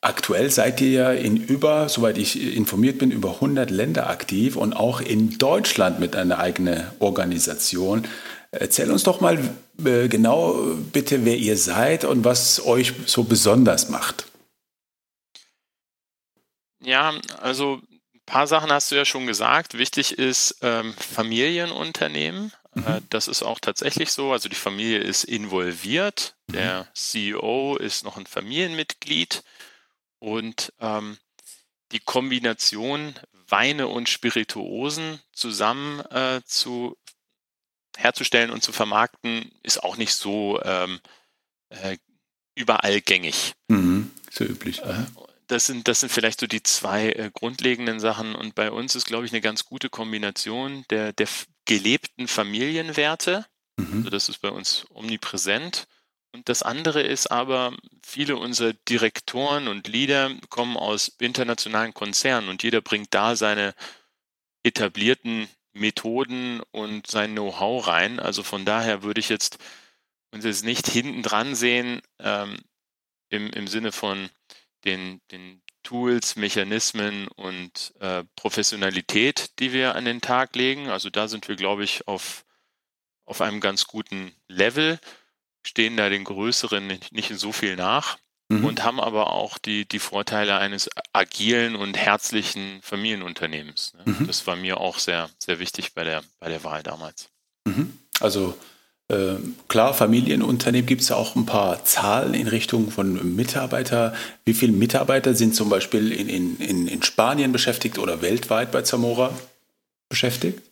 [0.01, 4.73] aktuell seid ihr ja in über, soweit ich informiert bin, über 100 Länder aktiv und
[4.73, 8.09] auch in Deutschland mit einer eigenen Organisation.
[8.53, 9.39] Erzähl uns doch mal
[9.83, 10.53] äh, genau
[10.93, 14.27] bitte, wer ihr seid und was euch so besonders macht.
[16.85, 17.81] Ja, also
[18.15, 19.79] ein paar Sachen hast du ja schon gesagt.
[19.79, 22.53] Wichtig ist ähm, Familienunternehmen.
[22.75, 22.87] Mhm.
[22.87, 24.33] Äh, das ist auch tatsächlich so.
[24.33, 26.35] Also die Familie ist involviert.
[26.49, 26.53] Mhm.
[26.53, 29.45] Der CEO ist noch ein Familienmitglied.
[30.19, 31.17] Und ähm,
[31.93, 33.15] die Kombination
[33.49, 36.97] Weine und Spirituosen zusammen äh, zu
[37.97, 41.01] herzustellen und zu vermarkten, ist auch nicht so ähm,
[41.71, 41.97] äh,
[42.55, 43.55] überall gängig.
[43.69, 44.81] Mhm, so üblich.
[44.83, 45.05] Äh,
[45.47, 48.35] das sind, das sind vielleicht so die zwei äh, grundlegenden Sachen.
[48.35, 51.29] Und bei uns ist, glaube ich, eine ganz gute Kombination der, der
[51.65, 53.47] gelebten Familienwerte.
[53.77, 53.99] Mhm.
[53.99, 55.87] Also das ist bei uns omnipräsent.
[56.35, 62.63] Und das andere ist aber, viele unserer Direktoren und Leader kommen aus internationalen Konzernen und
[62.63, 63.75] jeder bringt da seine
[64.63, 68.21] etablierten Methoden und sein Know-how rein.
[68.21, 69.59] Also von daher würde ich jetzt
[70.31, 72.59] uns jetzt nicht hinten dran sehen ähm,
[73.29, 74.31] im, im Sinne von
[74.85, 80.89] den, den Tools, Mechanismen und äh, Professionalität, die wir an den Tag legen.
[80.89, 82.45] Also da sind wir, glaube ich, auf,
[83.25, 84.99] auf einem ganz guten Level,
[85.63, 88.19] stehen da den größeren nicht, nicht so viel nach
[88.59, 88.65] mhm.
[88.65, 93.95] und haben aber auch die, die Vorteile eines agilen und herzlichen Familienunternehmens.
[93.95, 94.13] Ne?
[94.13, 94.27] Mhm.
[94.27, 97.29] Das war mir auch sehr, sehr wichtig bei der, bei der Wahl damals.
[97.65, 97.99] Mhm.
[98.21, 98.57] Also
[99.09, 99.37] äh,
[99.69, 104.15] klar, Familienunternehmen gibt es ja auch ein paar Zahlen in Richtung von Mitarbeiter.
[104.45, 109.33] Wie viele Mitarbeiter sind zum Beispiel in, in, in Spanien beschäftigt oder weltweit bei Zamora
[110.09, 110.63] beschäftigt?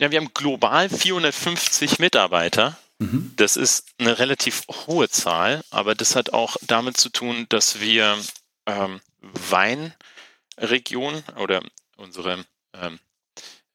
[0.00, 2.78] Ja, wir haben global 450 Mitarbeiter.
[2.98, 3.32] Mhm.
[3.36, 8.18] Das ist eine relativ hohe Zahl, aber das hat auch damit zu tun, dass wir
[8.66, 11.62] ähm, Weinregionen oder
[11.96, 12.98] unsere ähm,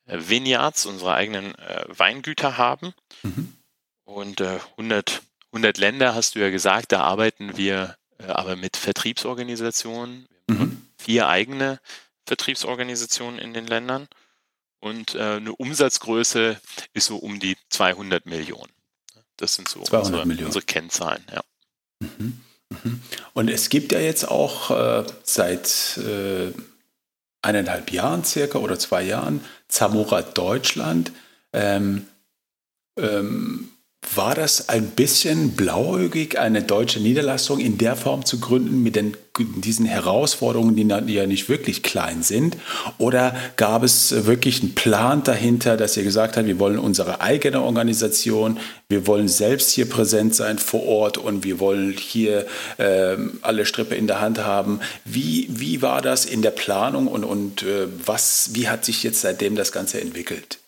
[0.06, 2.94] Vineyards, unsere eigenen äh, Weingüter haben.
[3.24, 3.56] Mhm.
[4.04, 8.78] Und äh, 100, 100 Länder hast du ja gesagt, da arbeiten wir äh, aber mit
[8.78, 10.28] Vertriebsorganisationen.
[10.48, 10.88] Mhm.
[10.98, 11.80] Vier eigene
[12.26, 14.08] Vertriebsorganisationen in den Ländern.
[14.80, 16.60] und äh, eine Umsatzgröße
[16.94, 18.72] ist so um die 200 Millionen.
[19.44, 21.22] Das sind so unsere, unsere, Kennzahlen.
[21.30, 21.44] Ja.
[22.00, 22.42] Mhm.
[22.70, 23.02] Mhm.
[23.34, 26.54] Und es gibt ja jetzt auch äh, seit äh,
[27.42, 31.12] eineinhalb Jahren circa oder zwei Jahren Zamora Deutschland.
[31.52, 32.08] Ähm,
[32.98, 33.73] ähm,
[34.16, 39.18] war das ein bisschen blauäugig, eine deutsche Niederlassung in der Form zu gründen mit den,
[39.38, 42.58] diesen Herausforderungen, die, ja nicht wirklich klein sind?
[42.98, 47.62] Oder gab es wirklich einen Plan dahinter, dass ihr gesagt habt, wir wollen unsere eigene
[47.62, 52.46] Organisation, wir wollen selbst hier präsent sein vor Ort und wir wollen hier
[52.78, 54.80] äh, alle Strippe in der Hand haben?
[55.06, 59.22] Wie, wie war das in der Planung und, und äh, was, wie hat sich jetzt
[59.22, 60.60] seitdem das Ganze entwickelt?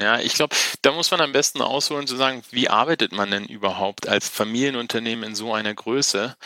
[0.00, 3.46] Ja, ich glaube, da muss man am besten ausholen zu sagen, wie arbeitet man denn
[3.46, 6.36] überhaupt als Familienunternehmen in so einer Größe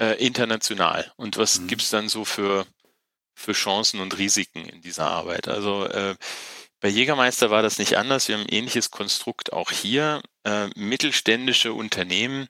[0.00, 1.12] äh, international?
[1.16, 1.66] Und was mhm.
[1.68, 2.66] gibt es dann so für,
[3.34, 5.46] für Chancen und Risiken in dieser Arbeit?
[5.46, 6.16] Also äh,
[6.80, 8.28] bei Jägermeister war das nicht anders.
[8.28, 10.22] Wir haben ein ähnliches Konstrukt auch hier.
[10.44, 12.48] Äh, mittelständische Unternehmen,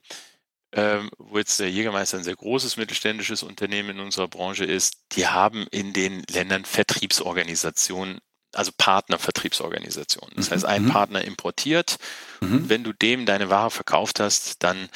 [0.70, 5.26] äh, wo jetzt der Jägermeister ein sehr großes mittelständisches Unternehmen in unserer Branche ist, die
[5.26, 8.20] haben in den Ländern Vertriebsorganisationen
[8.54, 10.34] also Partnervertriebsorganisationen.
[10.36, 10.90] Das heißt, ein mhm.
[10.90, 11.98] Partner importiert.
[12.40, 12.68] Mhm.
[12.68, 14.88] Wenn du dem deine Ware verkauft hast, dann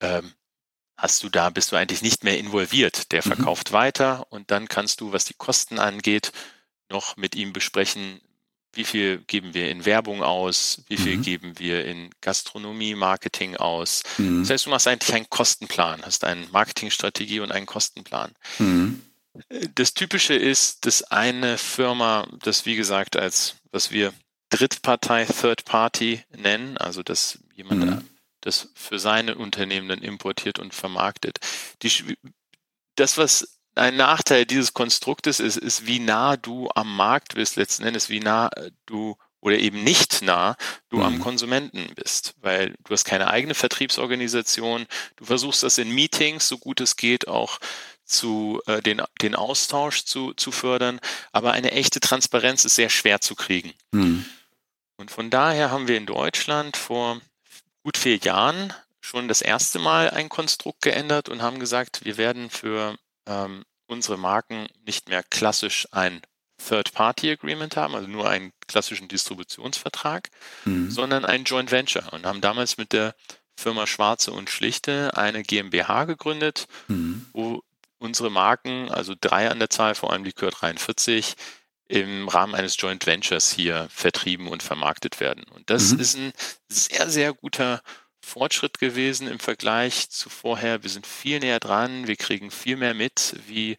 [0.00, 0.32] ähm,
[0.96, 3.12] hast du da, bist du eigentlich nicht mehr involviert.
[3.12, 3.34] Der mhm.
[3.34, 3.74] verkauft mhm.
[3.74, 6.32] weiter und dann kannst du, was die Kosten angeht,
[6.90, 8.20] noch mit ihm besprechen,
[8.72, 11.22] wie viel geben wir in Werbung aus, wie viel mhm.
[11.22, 14.02] geben wir in Gastronomie, Marketing aus.
[14.18, 14.42] Mhm.
[14.42, 18.32] Das heißt, du machst eigentlich einen Kostenplan, hast eine Marketingstrategie und einen Kostenplan.
[18.58, 19.02] Mhm.
[19.74, 24.12] Das Typische ist, dass eine Firma, das wie gesagt als, was wir
[24.50, 28.08] Drittpartei, Third Party nennen, also dass jemand mhm.
[28.40, 31.38] das für seine Unternehmen dann importiert und vermarktet.
[31.82, 32.16] Die,
[32.96, 37.84] das, was ein Nachteil dieses Konstruktes ist, ist, wie nah du am Markt bist, letzten
[37.84, 38.50] Endes, wie nah
[38.86, 40.56] du oder eben nicht nah
[40.88, 41.02] du mhm.
[41.02, 46.58] am Konsumenten bist, weil du hast keine eigene Vertriebsorganisation, du versuchst das in Meetings, so
[46.58, 47.58] gut es geht, auch
[48.08, 51.00] zu äh, den, den Austausch zu, zu fördern,
[51.32, 53.72] aber eine echte Transparenz ist sehr schwer zu kriegen.
[53.92, 54.24] Mhm.
[54.96, 57.20] Und von daher haben wir in Deutschland vor
[57.84, 62.50] gut vier Jahren schon das erste Mal ein Konstrukt geändert und haben gesagt, wir werden
[62.50, 66.20] für ähm, unsere Marken nicht mehr klassisch ein
[66.66, 70.28] Third-Party-Agreement haben, also nur einen klassischen Distributionsvertrag,
[70.64, 70.90] mhm.
[70.90, 73.14] sondern ein Joint Venture und haben damals mit der
[73.56, 77.26] Firma Schwarze und Schlichte eine GmbH gegründet, mhm.
[77.32, 77.62] wo
[77.98, 81.34] unsere Marken, also drei an der Zahl, vor allem die Kür 43,
[81.88, 85.44] im Rahmen eines Joint Ventures hier vertrieben und vermarktet werden.
[85.54, 86.00] Und das mhm.
[86.00, 86.32] ist ein
[86.68, 87.82] sehr, sehr guter
[88.20, 90.82] Fortschritt gewesen im Vergleich zu vorher.
[90.82, 93.78] Wir sind viel näher dran, wir kriegen viel mehr mit, wie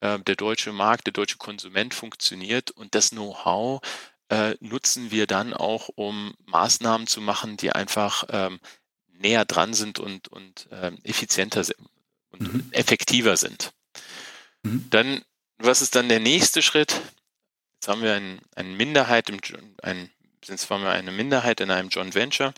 [0.00, 3.80] äh, der deutsche Markt, der deutsche Konsument funktioniert und das Know-how
[4.28, 8.60] äh, nutzen wir dann auch, um Maßnahmen zu machen, die einfach ähm,
[9.08, 11.78] näher dran sind und, und ähm, effizienter sind
[12.38, 12.72] und mhm.
[12.72, 13.72] effektiver sind.
[14.62, 14.86] Mhm.
[14.90, 15.22] Dann,
[15.58, 17.00] was ist dann der nächste Schritt?
[17.74, 19.38] Jetzt haben wir ein, eine Minderheit im,
[19.82, 20.10] ein,
[20.44, 22.52] jetzt haben wir eine Minderheit in einem Joint Venture.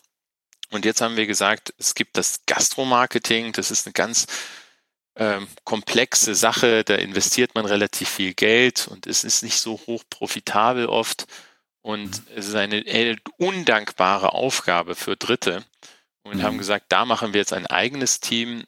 [0.71, 3.53] Und jetzt haben wir gesagt, es gibt das Gastromarketing.
[3.53, 4.27] Das ist eine ganz
[5.17, 6.85] ähm, komplexe Sache.
[6.85, 11.27] Da investiert man relativ viel Geld und es ist nicht so hoch profitabel oft.
[11.81, 12.37] Und mhm.
[12.37, 15.65] es ist eine undankbare Aufgabe für Dritte.
[16.23, 16.43] Und mhm.
[16.43, 18.65] haben gesagt, da machen wir jetzt ein eigenes Team,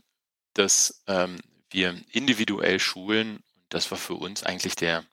[0.54, 1.38] dass ähm,
[1.70, 3.42] wir individuell schulen.
[3.68, 5.04] Das war für uns eigentlich der,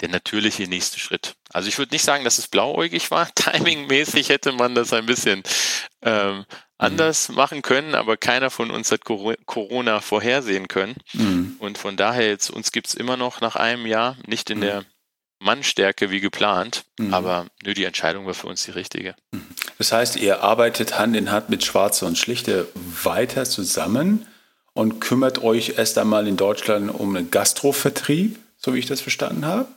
[0.00, 1.36] der natürliche nächste Schritt.
[1.52, 3.28] Also ich würde nicht sagen, dass es blauäugig war.
[3.34, 5.42] Timingmäßig hätte man das ein bisschen
[6.02, 6.44] ähm, mhm.
[6.78, 7.34] anders mhm.
[7.36, 10.96] machen können, aber keiner von uns hat Corona vorhersehen können.
[11.14, 11.56] Mhm.
[11.58, 14.62] Und von daher jetzt, uns gibt es immer noch nach einem Jahr, nicht in mhm.
[14.62, 14.84] der
[15.38, 17.12] Mannstärke wie geplant, mhm.
[17.12, 19.16] aber nö, die Entscheidung war für uns die richtige.
[19.32, 19.46] Mhm.
[19.78, 22.68] Das heißt, ihr arbeitet Hand in Hand mit Schwarze und Schlichte
[23.02, 24.26] weiter zusammen
[24.74, 29.44] und kümmert euch erst einmal in Deutschland um einen Gastrovertrieb, so wie ich das verstanden
[29.44, 29.68] habe?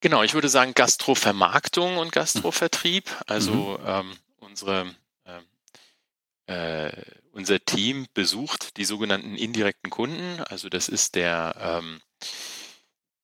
[0.00, 3.10] Genau, ich würde sagen Gastrovermarktung und Gastrovertrieb.
[3.26, 3.86] Also mhm.
[3.86, 4.94] ähm, unsere,
[6.46, 6.92] äh, äh,
[7.32, 10.40] unser Team besucht die sogenannten indirekten Kunden.
[10.48, 12.00] Also das ist der, ähm,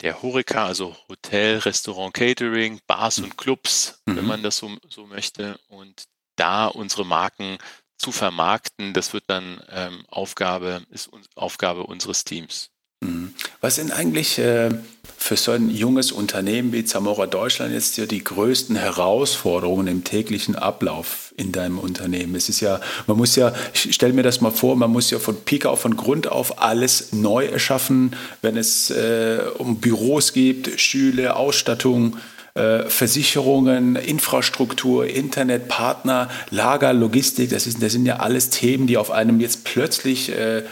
[0.01, 3.25] der Horeca, also Hotel, Restaurant, Catering, Bars mhm.
[3.25, 4.17] und Clubs, mhm.
[4.17, 5.61] wenn man das so, so möchte.
[5.69, 6.05] Und
[6.37, 7.59] da unsere Marken
[8.03, 12.71] zu vermarkten, das wird dann ähm, Aufgabe, ist Aufgabe unseres Teams.
[13.03, 13.35] Mhm.
[13.61, 14.71] Was sind eigentlich äh,
[15.17, 20.57] für so ein junges Unternehmen wie Zamora Deutschland jetzt ja die größten Herausforderungen im täglichen
[20.57, 22.35] Ablauf in deinem Unternehmen?
[22.35, 25.19] Es ist ja, man muss ja, ich stelle mir das mal vor, man muss ja
[25.19, 30.81] von Pika auf, von Grund auf alles neu erschaffen, wenn es äh, um Büros gibt,
[30.81, 32.19] Schüler, Ausstattung,
[32.55, 39.11] Versicherungen, Infrastruktur, Internet, Partner, Lager, Logistik, das, ist, das sind ja alles Themen, die auf
[39.11, 40.62] einem jetzt plötzlich äh,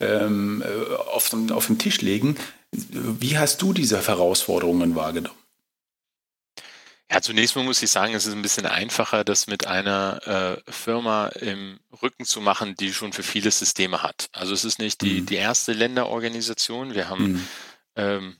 [0.00, 2.36] ähm, äh, auf, dem, auf dem Tisch legen.
[2.72, 5.38] Wie hast du diese Herausforderungen wahrgenommen?
[7.10, 10.70] Ja, zunächst mal muss ich sagen, es ist ein bisschen einfacher, das mit einer äh,
[10.70, 14.28] Firma im Rücken zu machen, die schon für viele Systeme hat.
[14.32, 15.26] Also es ist nicht die, mhm.
[15.26, 16.94] die erste Länderorganisation.
[16.94, 17.48] Wir haben mhm.
[17.96, 18.36] ähm,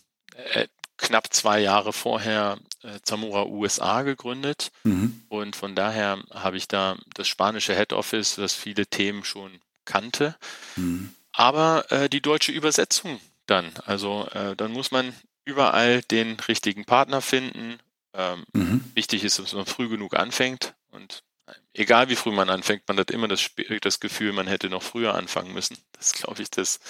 [0.53, 0.67] äh,
[0.99, 5.23] knapp zwei Jahre vorher äh, Zamora USA gegründet mhm.
[5.29, 10.37] und von daher habe ich da das spanische Head Office, das viele Themen schon kannte.
[10.77, 13.71] Mhm aber äh, die deutsche Übersetzung dann.
[13.87, 17.79] Also äh, dann muss man überall den richtigen Partner finden.
[18.13, 18.85] Ähm, mhm.
[18.95, 22.99] Wichtig ist, dass man früh genug anfängt und äh, egal wie früh man anfängt, man
[22.99, 23.49] hat immer das,
[23.83, 25.79] das Gefühl, man hätte noch früher anfangen müssen.
[25.93, 26.81] Das ist, glaube ich, das,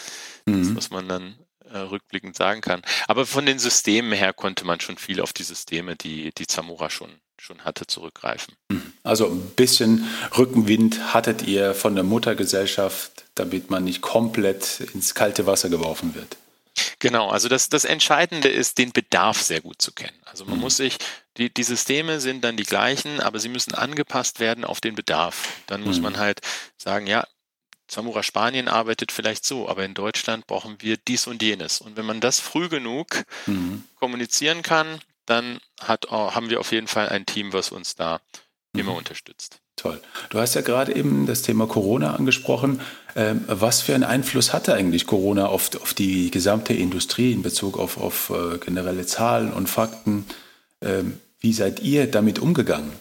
[0.47, 0.64] mhm.
[0.64, 1.38] das, was man dann
[1.72, 2.83] äh, rückblickend sagen kann.
[3.07, 6.90] Aber von den Systemen her konnte man schon viel auf die Systeme, die die Zamora
[6.90, 8.54] schon schon hatte, zurückgreifen.
[8.68, 8.92] Mhm.
[9.02, 15.46] Also ein bisschen Rückenwind hattet ihr von der Muttergesellschaft, damit man nicht komplett ins kalte
[15.46, 16.37] Wasser geworfen wird.
[17.00, 20.18] Genau, also das, das Entscheidende ist, den Bedarf sehr gut zu kennen.
[20.24, 20.62] Also man mhm.
[20.62, 20.96] muss sich,
[21.37, 25.48] die, die Systeme sind dann die gleichen, aber sie müssen angepasst werden auf den Bedarf.
[25.66, 26.04] Dann muss mhm.
[26.04, 26.40] man halt
[26.76, 27.26] sagen, ja,
[27.88, 31.81] Zamora Spanien arbeitet vielleicht so, aber in Deutschland brauchen wir dies und jenes.
[31.81, 33.85] Und wenn man das früh genug mhm.
[33.96, 38.20] kommunizieren kann, dann hat, haben wir auf jeden Fall ein Team, was uns da
[38.72, 38.81] mhm.
[38.81, 39.61] immer unterstützt.
[39.77, 40.01] Toll.
[40.31, 42.81] Du hast ja gerade eben das Thema Corona angesprochen.
[43.14, 47.79] Ähm, was für einen Einfluss hatte eigentlich Corona auf, auf die gesamte Industrie in Bezug
[47.79, 50.27] auf, auf äh, generelle Zahlen und Fakten?
[50.83, 52.92] Ähm, wie seid ihr damit umgegangen?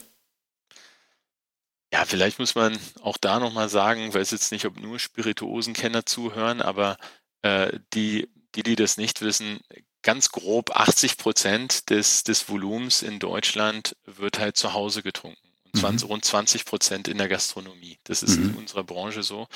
[1.93, 6.61] Ja, vielleicht muss man auch da nochmal sagen, weiß jetzt nicht, ob nur Spirituosenkenner zuhören,
[6.61, 6.97] aber
[7.43, 9.61] äh, die, die, die das nicht wissen,
[10.01, 15.49] ganz grob 80 Prozent des, des Volumens in Deutschland wird halt zu Hause getrunken.
[15.65, 16.11] Und 20, mhm.
[16.11, 17.99] rund 20 Prozent in der Gastronomie.
[18.03, 18.49] Das ist mhm.
[18.49, 19.47] in unserer Branche so.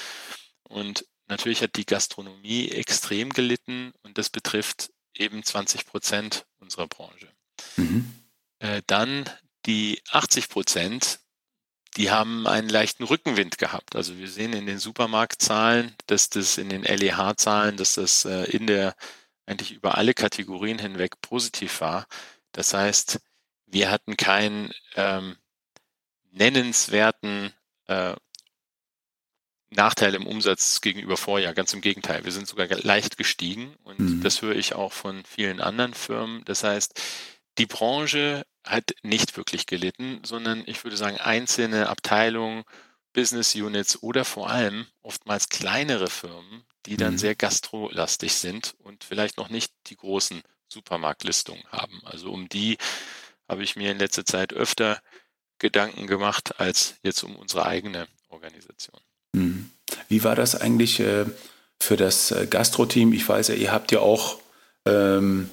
[0.63, 7.29] Und natürlich hat die Gastronomie extrem gelitten und das betrifft eben 20 Prozent unserer Branche.
[7.77, 8.11] Mhm.
[8.59, 9.29] Äh, dann
[9.65, 11.19] die 80 Prozent,
[11.97, 13.95] die haben einen leichten Rückenwind gehabt.
[13.95, 18.67] Also wir sehen in den Supermarktzahlen, dass das in den LEH-Zahlen, dass das äh, in
[18.67, 18.95] der
[19.45, 22.07] eigentlich über alle Kategorien hinweg positiv war.
[22.53, 23.19] Das heißt,
[23.65, 25.35] wir hatten keinen ähm,
[26.31, 27.53] nennenswerten
[27.87, 28.15] äh,
[29.69, 31.53] Nachteil im Umsatz gegenüber Vorjahr.
[31.53, 34.23] Ganz im Gegenteil, wir sind sogar leicht gestiegen und mhm.
[34.23, 36.43] das höre ich auch von vielen anderen Firmen.
[36.45, 37.01] Das heißt,
[37.57, 42.63] die Branche hat nicht wirklich gelitten, sondern ich würde sagen, einzelne Abteilungen,
[43.13, 47.17] Business Units oder vor allem oftmals kleinere Firmen, die dann mhm.
[47.17, 52.01] sehr gastrolastig sind und vielleicht noch nicht die großen Supermarktlistungen haben.
[52.05, 52.77] Also um die
[53.47, 55.01] habe ich mir in letzter Zeit öfter
[55.59, 58.99] Gedanken gemacht als jetzt um unsere eigene Organisation.
[59.33, 59.69] Mhm.
[60.07, 61.25] Wie war das eigentlich äh,
[61.79, 63.13] für das äh, Gastro-Team?
[63.13, 64.39] Ich weiß ja, ihr habt ja auch
[64.85, 65.49] ähm,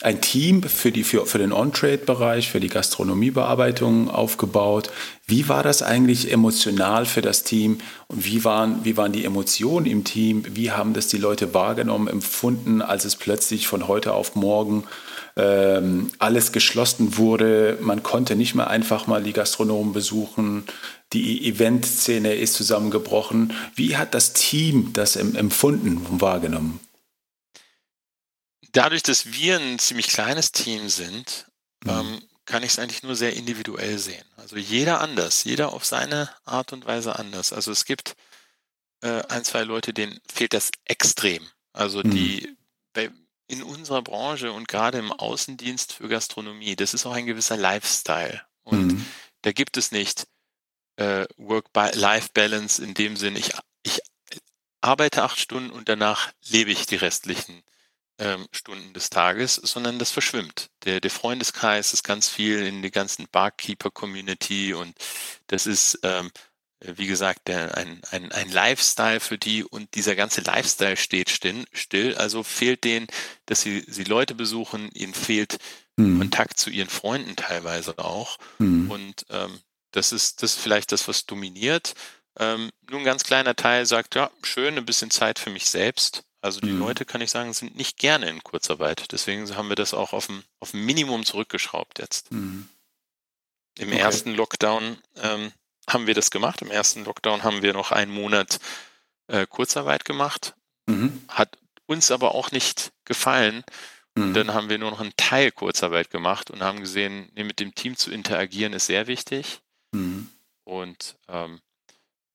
[0.00, 4.90] ein Team für, die, für, für den On-Trade-Bereich, für die Gastronomiebearbeitung aufgebaut.
[5.26, 9.86] Wie war das eigentlich emotional für das Team und wie waren, wie waren die Emotionen
[9.86, 10.44] im Team?
[10.50, 14.84] Wie haben das die Leute wahrgenommen, empfunden, als es plötzlich von heute auf morgen
[15.36, 17.76] ähm, alles geschlossen wurde?
[17.80, 20.62] Man konnte nicht mehr einfach mal die Gastronomen besuchen.
[21.12, 23.52] Die Eventszene ist zusammengebrochen.
[23.74, 26.78] Wie hat das Team das empfunden und wahrgenommen?
[28.72, 31.46] Dadurch, dass wir ein ziemlich kleines Team sind,
[31.84, 31.90] mhm.
[31.90, 34.24] ähm, kann ich es eigentlich nur sehr individuell sehen.
[34.36, 37.52] Also jeder anders, jeder auf seine Art und Weise anders.
[37.52, 38.16] Also es gibt
[39.02, 41.46] äh, ein, zwei Leute, denen fehlt das extrem.
[41.72, 42.10] Also mhm.
[42.10, 42.56] die
[42.94, 43.10] bei,
[43.48, 48.42] in unserer Branche und gerade im Außendienst für Gastronomie, das ist auch ein gewisser Lifestyle.
[48.62, 49.06] Und mhm.
[49.42, 50.26] da gibt es nicht
[50.96, 53.52] äh, Work-Life-Balance in dem Sinn, ich,
[53.82, 54.00] ich
[54.80, 57.62] arbeite acht Stunden und danach lebe ich die restlichen
[58.18, 60.70] ähm, Stunden des Tages, sondern das verschwimmt.
[60.84, 64.96] Der, der Freundeskreis ist ganz viel in der ganzen Barkeeper-Community und
[65.46, 66.30] das ist, ähm,
[66.80, 71.64] wie gesagt, der, ein, ein, ein Lifestyle für die und dieser ganze Lifestyle steht still,
[71.72, 72.14] still.
[72.16, 73.06] Also fehlt denen,
[73.46, 75.58] dass sie, sie Leute besuchen, ihnen fehlt
[75.96, 76.18] mhm.
[76.18, 78.38] Kontakt zu ihren Freunden teilweise auch.
[78.58, 78.90] Mhm.
[78.90, 79.60] Und ähm,
[79.92, 81.94] das ist das ist vielleicht das, was dominiert.
[82.38, 86.24] Ähm, nur ein ganz kleiner Teil sagt, ja, schön, ein bisschen Zeit für mich selbst.
[86.40, 86.80] Also die mhm.
[86.80, 89.10] Leute, kann ich sagen, sind nicht gerne in Kurzarbeit.
[89.12, 92.30] Deswegen haben wir das auch auf ein, auf ein Minimum zurückgeschraubt jetzt.
[92.30, 92.68] Mhm.
[93.78, 93.98] Im okay.
[93.98, 95.52] ersten Lockdown ähm,
[95.88, 96.62] haben wir das gemacht.
[96.62, 98.60] Im ersten Lockdown haben wir noch einen Monat
[99.26, 100.54] äh, Kurzarbeit gemacht.
[100.86, 101.24] Mhm.
[101.28, 103.64] Hat uns aber auch nicht gefallen.
[104.14, 104.34] Und mhm.
[104.34, 107.74] dann haben wir nur noch einen Teil Kurzarbeit gemacht und haben gesehen, nee, mit dem
[107.74, 109.60] Team zu interagieren ist sehr wichtig.
[109.92, 110.28] Mhm.
[110.64, 111.60] Und ähm,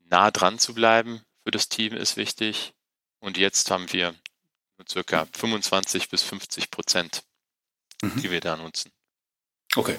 [0.09, 2.73] nah dran zu bleiben für das Team ist wichtig.
[3.23, 4.13] Und jetzt haben wir
[4.77, 7.23] nur circa 25 bis 50 Prozent,
[8.01, 8.21] mhm.
[8.21, 8.91] die wir da nutzen.
[9.77, 9.95] Okay.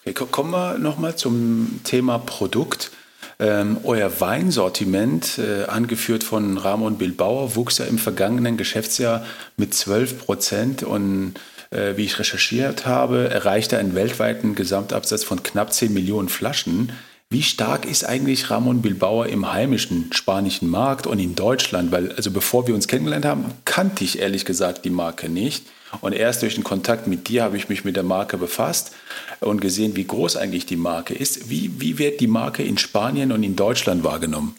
[0.00, 0.12] okay.
[0.12, 2.90] Kommen wir nochmal zum Thema Produkt.
[3.38, 9.24] Ähm, euer Weinsortiment, äh, angeführt von Ramon Bilbauer, wuchs ja im vergangenen Geschäftsjahr
[9.56, 11.34] mit 12 Prozent und
[11.70, 16.92] äh, wie ich recherchiert habe, erreichte einen weltweiten Gesamtabsatz von knapp 10 Millionen Flaschen.
[17.28, 21.90] Wie stark ist eigentlich Ramon Bilbauer im heimischen spanischen Markt und in Deutschland?
[21.90, 25.66] Weil, also bevor wir uns kennengelernt haben, kannte ich ehrlich gesagt die Marke nicht.
[26.00, 28.92] Und erst durch den Kontakt mit dir habe ich mich mit der Marke befasst
[29.40, 31.48] und gesehen, wie groß eigentlich die Marke ist.
[31.48, 34.56] Wie, wie wird die Marke in Spanien und in Deutschland wahrgenommen?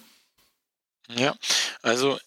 [1.16, 1.36] Ja,
[1.82, 2.18] also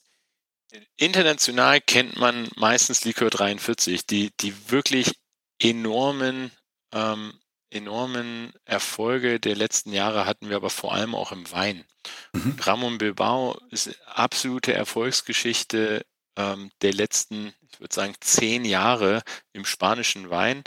[0.97, 5.13] international kennt man meistens Likör 43, die, die wirklich
[5.59, 6.51] enormen,
[6.93, 7.35] ähm,
[7.71, 11.85] enormen Erfolge der letzten Jahre hatten wir aber vor allem auch im Wein.
[12.33, 12.57] Mhm.
[12.61, 16.05] Ramon Bilbao ist absolute Erfolgsgeschichte
[16.37, 20.63] ähm, der letzten, ich würde sagen, zehn Jahre im spanischen Wein.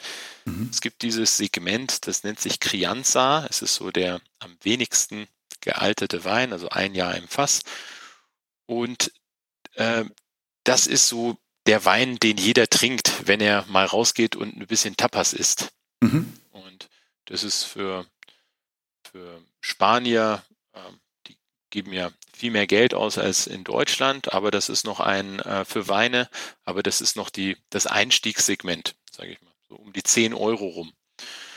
[0.46, 0.70] Mhm.
[0.72, 3.46] Es gibt dieses Segment, das nennt sich Crianza.
[3.50, 5.28] Es ist so der am wenigsten
[5.62, 7.62] gealtete Wein, also ein Jahr im Fass.
[8.66, 9.12] Und
[9.76, 10.06] äh,
[10.64, 14.98] das ist so der Wein, den jeder trinkt, wenn er mal rausgeht und ein bisschen
[14.98, 15.72] Tapas isst.
[16.02, 16.34] Mhm.
[17.26, 18.06] Das ist für,
[19.04, 20.44] für Spanier,
[20.74, 20.80] äh,
[21.28, 21.38] die
[21.70, 25.66] geben ja viel mehr Geld aus als in Deutschland, aber das ist noch ein äh,
[25.66, 26.30] für Weine,
[26.66, 30.68] aber das ist noch die, das Einstiegssegment, sage ich mal, so um die 10 Euro
[30.68, 30.94] rum.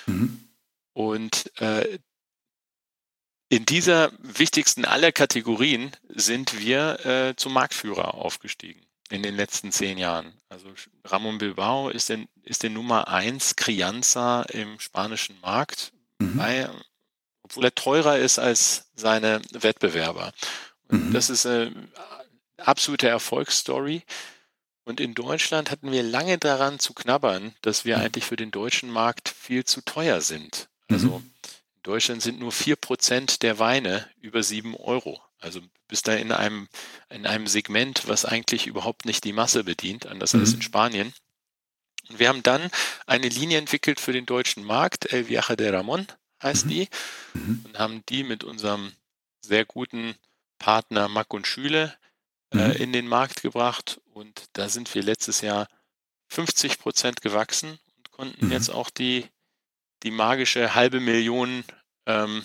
[0.06, 0.48] Mhm.
[0.92, 1.98] Und äh,
[3.48, 9.98] in dieser wichtigsten aller Kategorien sind wir äh, zum Marktführer aufgestiegen in den letzten zehn
[9.98, 10.32] Jahren.
[10.48, 10.68] Also
[11.04, 16.38] Ramon Bilbao ist, den, ist der Nummer eins Crianza im spanischen Markt, mhm.
[16.38, 16.70] weil,
[17.42, 20.32] obwohl er teurer ist als seine Wettbewerber.
[20.88, 21.12] Mhm.
[21.12, 21.72] das ist eine
[22.58, 24.02] absolute Erfolgsstory.
[24.84, 28.04] Und in Deutschland hatten wir lange daran zu knabbern, dass wir mhm.
[28.04, 30.68] eigentlich für den deutschen Markt viel zu teuer sind.
[30.88, 31.30] Also mhm.
[31.82, 35.20] Deutschland sind nur 4% der Weine über 7 Euro.
[35.38, 36.68] Also bist da in einem,
[37.08, 40.40] in einem Segment, was eigentlich überhaupt nicht die Masse bedient, anders mhm.
[40.40, 41.12] als in Spanien.
[42.08, 42.70] Und wir haben dann
[43.06, 46.06] eine Linie entwickelt für den deutschen Markt, El Viaje de Ramon
[46.42, 46.70] heißt mhm.
[46.70, 46.88] die,
[47.34, 47.64] mhm.
[47.64, 48.92] und haben die mit unserem
[49.40, 50.14] sehr guten
[50.58, 51.96] Partner Mack und Schüle
[52.52, 52.72] äh, mhm.
[52.72, 54.00] in den Markt gebracht.
[54.12, 55.68] Und da sind wir letztes Jahr
[56.28, 58.52] 50 Prozent gewachsen und konnten mhm.
[58.52, 59.26] jetzt auch die
[60.02, 61.64] die magische halbe Million
[62.06, 62.44] ähm,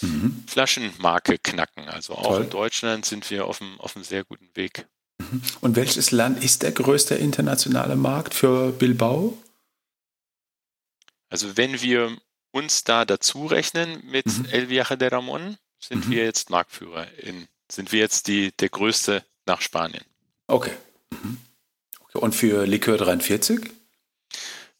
[0.00, 0.44] mhm.
[0.46, 1.88] Flaschenmarke knacken.
[1.88, 2.44] Also auch Toll.
[2.44, 4.86] in Deutschland sind wir auf einem, auf einem sehr guten Weg.
[5.18, 5.42] Mhm.
[5.60, 9.38] Und welches Land ist der größte internationale Markt für Bilbao?
[11.28, 12.16] Also wenn wir
[12.52, 14.46] uns da dazu rechnen mit mhm.
[14.46, 16.12] El Viaje de Ramon, sind mhm.
[16.12, 17.06] wir jetzt Marktführer.
[17.18, 20.04] In, sind wir jetzt die, der größte nach Spanien.
[20.46, 20.72] Okay.
[21.10, 21.38] Mhm.
[22.00, 22.18] okay.
[22.18, 23.70] Und für Likör 43?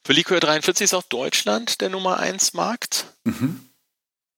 [0.04, 3.06] Für Liquor 43 ist auch Deutschland der Nummer 1 Markt.
[3.24, 3.68] Mhm.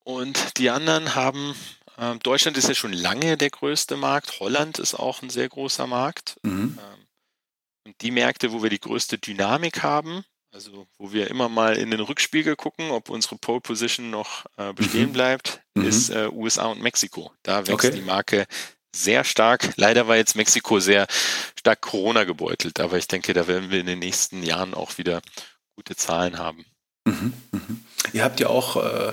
[0.09, 1.55] Und die anderen haben,
[1.99, 5.87] äh, Deutschland ist ja schon lange der größte Markt, Holland ist auch ein sehr großer
[5.87, 6.37] Markt.
[6.43, 6.79] Mhm.
[6.81, 7.07] Ähm,
[7.87, 11.91] und die Märkte, wo wir die größte Dynamik haben, also wo wir immer mal in
[11.91, 15.13] den Rückspiegel gucken, ob unsere Pole Position noch äh, bestehen mhm.
[15.13, 15.85] bleibt, mhm.
[15.85, 17.31] ist äh, USA und Mexiko.
[17.43, 17.91] Da wächst okay.
[17.91, 18.47] die Marke
[18.97, 19.75] sehr stark.
[19.77, 21.07] Leider war jetzt Mexiko sehr
[21.55, 25.21] stark Corona gebeutelt, aber ich denke, da werden wir in den nächsten Jahren auch wieder
[25.77, 26.65] gute Zahlen haben.
[27.05, 27.85] Mhm, mhm.
[28.15, 29.13] Ihr habt ja auch äh,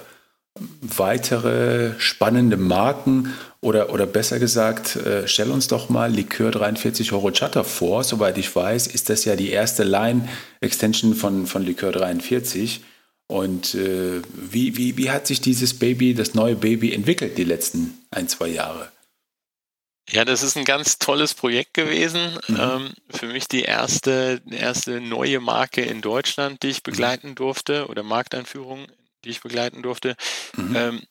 [0.82, 7.64] weitere spannende Marken oder, oder besser gesagt, äh, stell uns doch mal Likör 43 Horchata
[7.64, 8.04] vor.
[8.04, 12.82] Soweit ich weiß, ist das ja die erste Line-Extension von, von Likör 43.
[13.28, 17.98] Und äh, wie, wie, wie hat sich dieses Baby, das neue Baby entwickelt die letzten
[18.12, 18.92] ein, zwei Jahre?
[20.12, 22.38] Ja, das ist ein ganz tolles Projekt gewesen.
[22.48, 22.58] Mhm.
[22.60, 28.04] Ähm, für mich die erste, erste neue Marke in Deutschland, die ich begleiten durfte, oder
[28.04, 28.86] Markteinführung,
[29.26, 30.16] die ich begleiten durfte.
[30.56, 30.76] Mhm.
[30.76, 31.08] Ähm,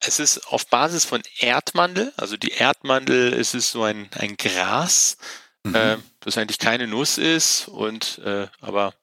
[0.00, 5.18] es ist auf Basis von Erdmandel, also die Erdmandel es ist so ein, ein Gras,
[5.64, 5.74] mhm.
[5.74, 8.94] äh, das eigentlich keine Nuss ist und äh, aber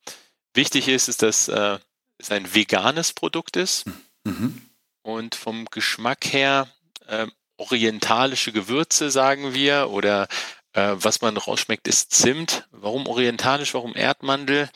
[0.54, 1.78] wichtig ist, ist, dass äh,
[2.18, 3.86] es ein veganes Produkt ist
[4.24, 4.62] mhm.
[5.02, 6.68] und vom Geschmack her
[7.08, 7.28] äh,
[7.58, 10.28] orientalische Gewürze, sagen wir, oder
[10.76, 12.68] Äh, was man rausschmeckt, ist Zimt.
[12.72, 14.70] Warum orientalisch, warum Erdmandel?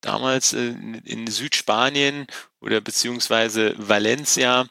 [0.00, 0.74] Damals äh,
[1.04, 2.26] in Südspanien
[2.64, 4.66] oder beziehungsweise Valencia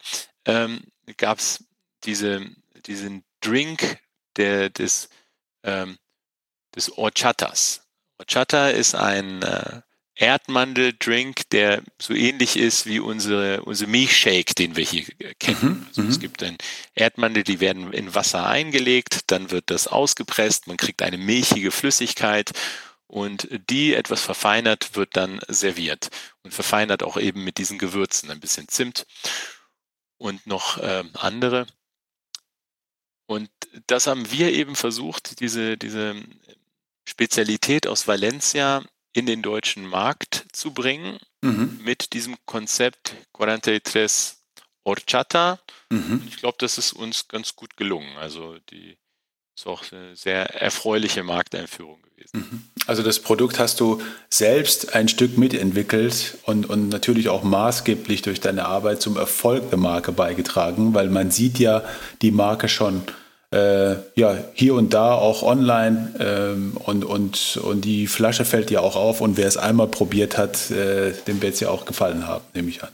[0.45, 0.81] ähm,
[1.17, 1.63] gab es
[2.03, 2.45] diese,
[2.85, 3.99] diesen Drink
[4.35, 5.09] der, des,
[5.63, 5.97] ähm,
[6.75, 7.83] des Horchatas.
[8.19, 9.81] Horchata ist ein äh,
[10.15, 15.05] Erdmandeldrink, der so ähnlich ist wie unsere, unsere Milchshake, den wir hier
[15.39, 15.59] kennen.
[15.61, 16.21] Mhm, also es mhm.
[16.21, 16.57] gibt ein
[16.95, 22.51] Erdmandel, die werden in Wasser eingelegt, dann wird das ausgepresst, man kriegt eine milchige Flüssigkeit
[23.13, 26.09] und die etwas verfeinert wird dann serviert
[26.41, 29.05] und verfeinert auch eben mit diesen Gewürzen, ein bisschen Zimt
[30.17, 31.67] und noch äh, andere.
[33.27, 33.51] Und
[33.85, 36.15] das haben wir eben versucht, diese, diese
[37.07, 41.81] Spezialität aus Valencia in den deutschen Markt zu bringen mhm.
[41.83, 44.39] mit diesem Konzept 43
[44.85, 45.59] Orchata.
[45.91, 46.23] Mhm.
[46.27, 48.17] Ich glaube, das ist uns ganz gut gelungen.
[48.17, 48.97] Also die
[49.55, 52.49] ist auch eine sehr erfreuliche Markteinführung gewesen.
[52.51, 52.63] Mhm.
[52.87, 58.41] Also das Produkt hast du selbst ein Stück mitentwickelt und, und natürlich auch maßgeblich durch
[58.41, 61.83] deine Arbeit zum Erfolg der Marke beigetragen, weil man sieht ja
[62.21, 63.03] die Marke schon
[63.53, 68.79] äh, ja, hier und da auch online ähm, und, und, und die Flasche fällt ja
[68.79, 72.27] auch auf und wer es einmal probiert hat, äh, dem wird es ja auch gefallen
[72.27, 72.89] haben, nehme ich an.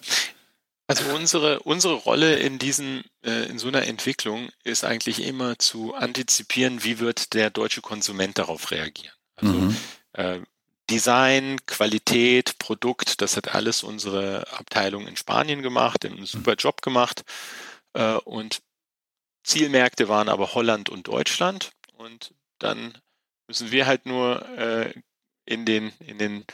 [0.90, 5.94] Also unsere, unsere Rolle in diesen, äh, in so einer Entwicklung ist eigentlich immer zu
[5.94, 9.14] antizipieren, wie wird der deutsche Konsument darauf reagieren.
[9.36, 9.78] Also mhm.
[10.14, 10.40] äh,
[10.90, 17.22] Design, Qualität, Produkt, das hat alles unsere Abteilung in Spanien gemacht, einen super Job gemacht.
[17.94, 18.64] Äh, und
[19.44, 21.70] Zielmärkte waren aber Holland und Deutschland.
[21.98, 22.98] Und dann
[23.48, 24.92] müssen wir halt nur äh,
[25.46, 26.46] in den, in den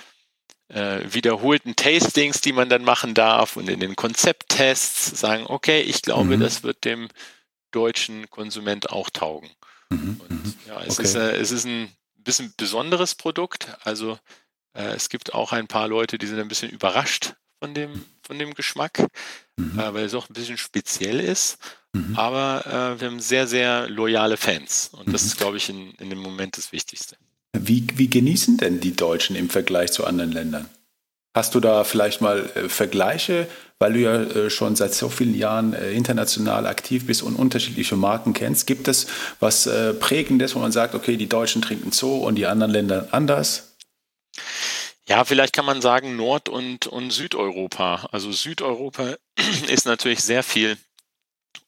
[0.70, 6.02] äh, wiederholten Tastings, die man dann machen darf und in den Konzepttests sagen, okay, ich
[6.02, 6.42] glaube, mhm.
[6.42, 7.10] das wird dem
[7.72, 9.50] deutschen Konsument auch taugen.
[9.90, 10.22] Mhm.
[10.22, 10.54] Und mhm.
[10.68, 11.08] ja, es, okay.
[11.08, 13.68] ist, äh, es ist ein bisschen besonderes Produkt.
[13.84, 14.18] Also
[14.74, 18.40] äh, es gibt auch ein paar Leute, die sind ein bisschen überrascht von dem, von
[18.40, 19.06] dem Geschmack,
[19.58, 19.80] mhm.
[19.80, 21.58] äh, weil es auch ein bisschen speziell ist.
[21.94, 22.16] Mhm.
[22.18, 24.90] Aber äh, wir haben sehr, sehr loyale Fans.
[24.94, 25.28] Und das mhm.
[25.28, 27.18] ist, glaube ich, in, in dem Moment das Wichtigste.
[27.62, 30.70] Wie, wie genießen denn die Deutschen im Vergleich zu anderen Ländern?
[31.36, 33.48] Hast du da vielleicht mal äh, Vergleiche,
[33.78, 37.98] weil du ja äh, schon seit so vielen Jahren äh, international aktiv bist und unterschiedliche
[37.98, 38.68] Marken kennst?
[38.68, 39.08] Gibt es
[39.40, 43.10] was äh, Prägendes, wo man sagt, okay, die Deutschen trinken so und die anderen Länder
[43.12, 43.76] anders?
[45.08, 48.08] Ja, vielleicht kann man sagen Nord- und, und Südeuropa.
[48.12, 49.16] Also Südeuropa
[49.68, 50.78] ist natürlich sehr viel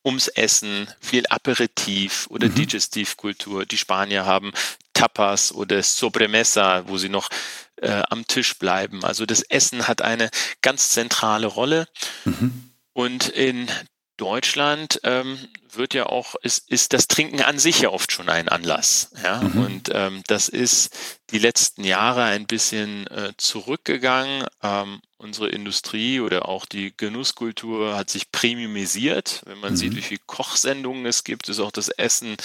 [0.04, 2.56] ums Essen, viel Aperitif oder mhm.
[2.56, 3.66] Digestivkultur.
[3.66, 4.54] Die Spanier haben
[4.98, 7.30] Tapas oder Sobremesa, wo sie noch
[7.76, 9.06] äh, am Tisch bleiben.
[9.06, 10.30] Also das Essen hat eine
[10.64, 11.88] ganz zentrale Rolle.
[12.26, 12.72] Mhm.
[12.94, 13.70] Und in
[14.18, 15.38] Deutschland ähm,
[15.72, 19.12] wird ja auch, ist, ist das Trinken an sich ja oft schon ein Anlass.
[19.24, 19.42] Ja?
[19.42, 19.64] Mhm.
[19.64, 20.90] Und ähm, das ist
[21.30, 24.48] die letzten Jahre ein bisschen äh, zurückgegangen.
[24.64, 29.44] Ähm, unsere Industrie oder auch die Genusskultur hat sich premiumisiert.
[29.46, 29.78] Wenn man mhm.
[29.78, 32.36] sieht, wie viele Kochsendungen es gibt, ist auch das Essen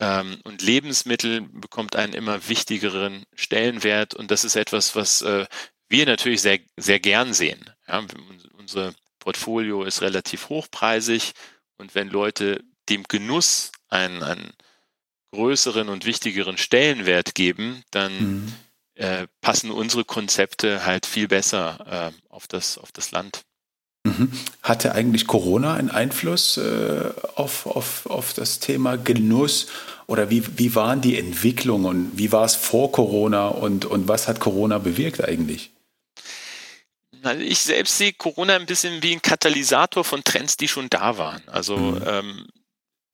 [0.00, 4.14] ähm, und Lebensmittel bekommt einen immer wichtigeren Stellenwert.
[4.14, 5.46] Und das ist etwas, was äh,
[5.88, 7.70] wir natürlich sehr, sehr gern sehen.
[7.86, 8.04] Ja?
[8.58, 11.32] Unsere Portfolio ist relativ hochpreisig
[11.76, 14.52] und wenn Leute dem Genuss einen, einen
[15.32, 18.52] größeren und wichtigeren Stellenwert geben, dann mhm.
[18.94, 23.42] äh, passen unsere Konzepte halt viel besser äh, auf, das, auf das Land.
[24.04, 24.32] Mhm.
[24.62, 29.68] Hatte eigentlich Corona einen Einfluss äh, auf, auf, auf das Thema Genuss?
[30.06, 32.10] Oder wie, wie waren die Entwicklungen?
[32.14, 35.70] Wie war es vor Corona und, und was hat Corona bewirkt eigentlich?
[37.22, 41.18] Also ich selbst sehe Corona ein bisschen wie ein Katalysator von Trends, die schon da
[41.18, 41.46] waren.
[41.48, 42.02] Also mhm.
[42.06, 42.46] ähm,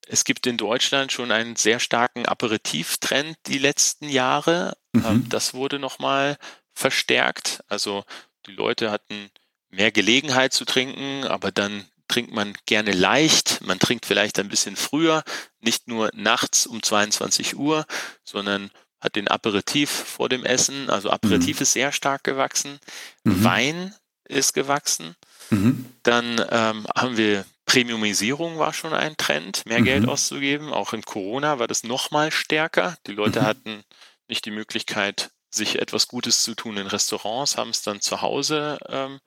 [0.07, 4.77] es gibt in Deutschland schon einen sehr starken Aperitivtrend die letzten Jahre.
[4.93, 5.05] Mhm.
[5.05, 6.37] Ähm, das wurde nochmal
[6.73, 7.63] verstärkt.
[7.67, 8.03] Also
[8.45, 9.31] die Leute hatten
[9.75, 13.61] mehr Gelegenheit zu trinken, aber dann trinkt man gerne leicht.
[13.61, 15.23] Man trinkt vielleicht ein bisschen früher,
[15.59, 17.85] nicht nur nachts um 22 Uhr,
[18.23, 20.89] sondern hat den Aperitif vor dem Essen.
[20.89, 21.63] Also Aperitif mhm.
[21.63, 22.79] ist sehr stark gewachsen.
[23.23, 23.43] Mhm.
[23.43, 23.95] Wein
[24.27, 25.15] ist gewachsen.
[25.49, 25.85] Mhm.
[26.03, 29.85] Dann ähm, haben wir Premiumisierung war schon ein Trend, mehr mhm.
[29.85, 30.71] Geld auszugeben.
[30.71, 32.97] Auch in Corona war das noch mal stärker.
[33.07, 33.45] Die Leute mhm.
[33.45, 33.83] hatten
[34.27, 38.77] nicht die Möglichkeit, sich etwas Gutes zu tun in Restaurants, haben es dann zu Hause
[38.89, 39.19] ähm,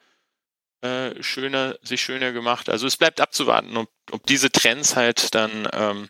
[0.82, 2.68] äh, schöner, sich schöner gemacht.
[2.68, 6.08] Also es bleibt abzuwarten, ob, ob diese Trends halt dann ähm,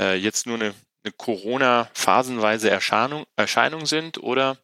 [0.00, 0.74] äh, jetzt nur eine
[1.04, 4.58] eine Corona-phasenweise Erscheinung, Erscheinung sind oder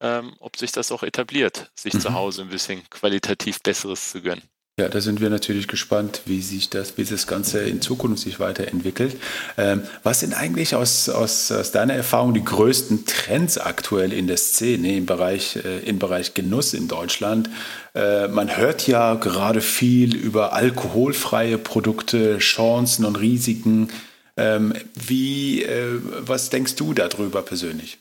[0.00, 2.00] ähm, ob sich das auch etabliert, sich mhm.
[2.00, 4.42] zu Hause ein bisschen qualitativ Besseres zu gönnen.
[4.78, 8.40] Ja, da sind wir natürlich gespannt, wie sich das, wie das Ganze in Zukunft sich
[8.40, 9.16] weiterentwickelt.
[9.58, 14.38] Ähm, was sind eigentlich aus, aus, aus, deiner Erfahrung die größten Trends aktuell in der
[14.38, 17.50] Szene im Bereich, äh, im Bereich Genuss in Deutschland?
[17.94, 23.90] Äh, man hört ja gerade viel über alkoholfreie Produkte, Chancen und Risiken.
[24.38, 27.98] Ähm, wie, äh, was denkst du darüber persönlich?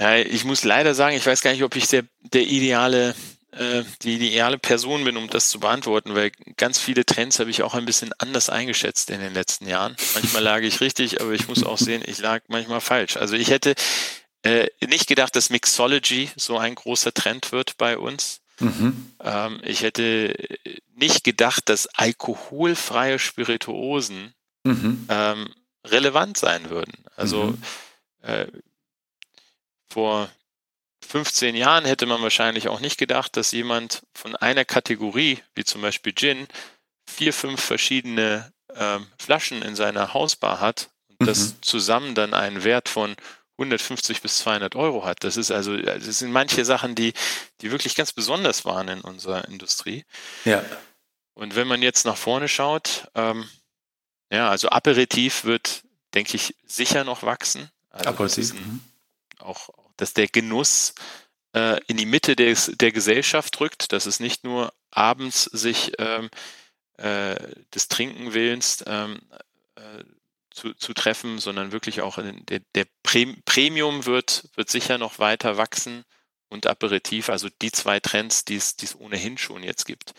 [0.00, 3.16] Ja, ich muss leider sagen, ich weiß gar nicht, ob ich der, der ideale
[3.52, 7.62] äh, die, ideale Person bin, um das zu beantworten, weil ganz viele Trends habe ich
[7.62, 9.96] auch ein bisschen anders eingeschätzt in den letzten Jahren.
[10.14, 13.16] Manchmal lag ich richtig, aber ich muss auch sehen, ich lag manchmal falsch.
[13.16, 13.74] Also ich hätte
[14.42, 18.40] äh, nicht gedacht, dass Mixology so ein großer Trend wird bei uns.
[18.60, 19.12] Mhm.
[19.20, 20.34] Ähm, ich hätte
[20.94, 24.34] nicht gedacht, dass alkoholfreie Spirituosen
[24.64, 25.06] mhm.
[25.08, 25.48] ähm,
[25.84, 27.04] relevant sein würden.
[27.16, 27.62] Also mhm.
[28.22, 28.46] äh,
[29.88, 30.30] vor
[31.06, 35.82] 15 Jahren hätte man wahrscheinlich auch nicht gedacht, dass jemand von einer Kategorie, wie zum
[35.82, 36.46] Beispiel Gin,
[37.08, 41.26] vier, fünf verschiedene ähm, Flaschen in seiner Hausbar hat und mhm.
[41.26, 43.16] das zusammen dann einen Wert von
[43.58, 45.24] 150 bis 200 Euro hat.
[45.24, 47.14] Das ist also, das sind manche Sachen, die,
[47.60, 50.04] die wirklich ganz besonders waren in unserer Industrie.
[50.44, 50.62] Ja.
[51.34, 53.48] Und wenn man jetzt nach vorne schaut, ähm,
[54.30, 55.82] ja, also Aperitif wird,
[56.14, 57.70] denke ich, sicher noch wachsen.
[57.90, 58.54] Also Aperitif.
[58.54, 58.80] Mhm.
[59.38, 60.94] auch, dass der Genuss
[61.54, 66.30] äh, in die Mitte des, der Gesellschaft rückt, dass es nicht nur abends sich ähm,
[66.98, 67.36] äh,
[67.74, 69.20] des Trinkenwillens ähm,
[69.76, 70.04] äh,
[70.50, 72.18] zu, zu, treffen, sondern wirklich auch
[72.48, 76.04] der, der Premium wird, wird sicher noch weiter wachsen
[76.48, 80.12] und Aperitif, also die zwei Trends, die es, die es ohnehin schon jetzt gibt.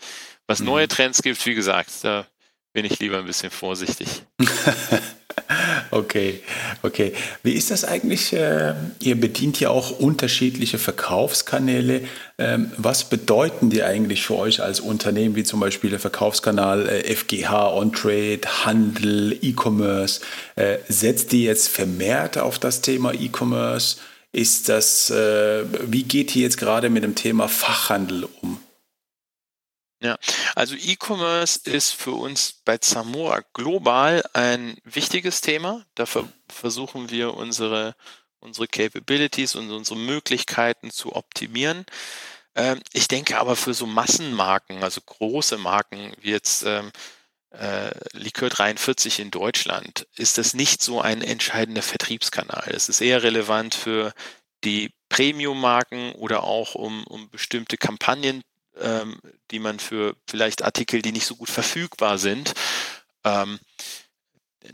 [0.46, 0.66] Was mhm.
[0.66, 2.26] neue Trends gibt, wie gesagt, da
[2.72, 4.08] bin ich lieber ein bisschen vorsichtig.
[5.90, 6.40] Okay,
[6.82, 7.12] okay.
[7.42, 8.32] Wie ist das eigentlich?
[8.32, 12.02] Äh, ihr bedient ja auch unterschiedliche Verkaufskanäle.
[12.38, 17.72] Ähm, was bedeuten die eigentlich für euch als Unternehmen, wie zum Beispiel der Verkaufskanal FGH,
[17.74, 20.20] OnTrade, Handel, E-Commerce?
[20.56, 23.96] Äh, setzt die jetzt vermehrt auf das Thema E-Commerce?
[24.32, 28.60] Ist das, äh, wie geht ihr jetzt gerade mit dem Thema Fachhandel um?
[30.00, 30.16] Ja,
[30.54, 35.84] also E-Commerce ist für uns bei Zamora global ein wichtiges Thema.
[35.96, 36.04] Da
[36.48, 37.96] versuchen wir unsere,
[38.38, 41.84] unsere Capabilities und unsere Möglichkeiten zu optimieren.
[42.54, 46.92] Ähm, ich denke aber für so Massenmarken, also große Marken wie jetzt ähm,
[47.50, 52.70] äh, Likör 43 in Deutschland, ist das nicht so ein entscheidender Vertriebskanal.
[52.72, 54.12] Es ist eher relevant für
[54.64, 58.42] die Premium-Marken oder auch um, um bestimmte Kampagnen
[58.80, 59.20] ähm,
[59.50, 62.54] die man für vielleicht Artikel, die nicht so gut verfügbar sind,
[63.24, 63.58] ähm,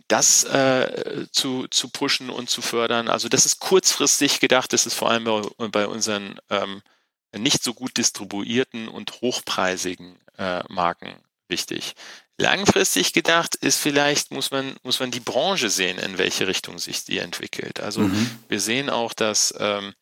[0.08, 3.08] das äh, zu, zu pushen und zu fördern.
[3.08, 6.82] Also das ist kurzfristig gedacht, das ist vor allem bei, bei unseren ähm,
[7.36, 11.14] nicht so gut distribuierten und hochpreisigen äh, Marken
[11.48, 11.94] wichtig.
[12.36, 17.04] Langfristig gedacht ist vielleicht, muss man, muss man die Branche sehen, in welche Richtung sich
[17.04, 17.78] die entwickelt.
[17.80, 18.30] Also mhm.
[18.48, 19.94] wir sehen auch, dass ähm,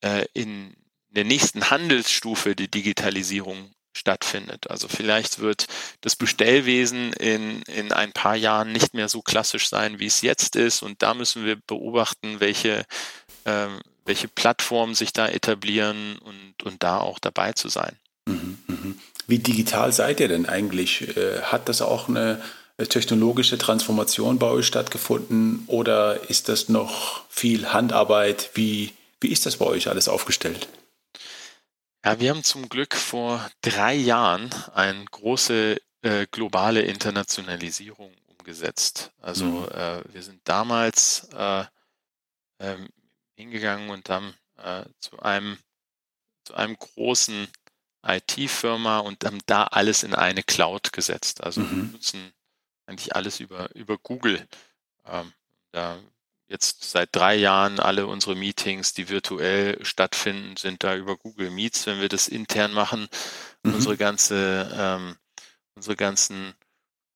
[0.00, 0.74] äh, in
[1.10, 4.70] in der nächsten Handelsstufe die Digitalisierung stattfindet.
[4.70, 5.66] Also vielleicht wird
[6.00, 10.56] das Bestellwesen in, in ein paar Jahren nicht mehr so klassisch sein, wie es jetzt
[10.56, 10.82] ist.
[10.82, 12.84] Und da müssen wir beobachten, welche,
[13.44, 13.66] äh,
[14.04, 17.96] welche Plattformen sich da etablieren und, und da auch dabei zu sein.
[18.26, 18.98] Mhm, mhm.
[19.26, 21.16] Wie digital seid ihr denn eigentlich?
[21.16, 22.40] Äh, hat das auch eine
[22.88, 28.50] technologische Transformation bei euch stattgefunden oder ist das noch viel Handarbeit?
[28.54, 30.68] Wie, wie ist das bei euch alles aufgestellt?
[32.04, 39.12] Ja, wir haben zum Glück vor drei Jahren eine große äh, globale Internationalisierung umgesetzt.
[39.20, 39.68] Also mhm.
[39.68, 41.64] äh, wir sind damals äh,
[42.58, 42.88] ähm,
[43.36, 45.58] hingegangen und haben äh, zu einem
[46.44, 47.48] zu einem großen
[48.02, 51.42] IT-Firma und haben da alles in eine Cloud gesetzt.
[51.44, 51.76] Also mhm.
[51.76, 52.32] wir nutzen
[52.86, 54.48] eigentlich alles über, über Google.
[55.06, 55.32] Ähm,
[55.70, 55.98] da
[56.50, 61.86] jetzt seit drei Jahren alle unsere Meetings, die virtuell stattfinden, sind da über Google Meets,
[61.86, 63.08] wenn wir das intern machen.
[63.62, 63.74] Mhm.
[63.74, 65.16] Unsere ganze, ähm,
[65.76, 66.54] unsere ganzen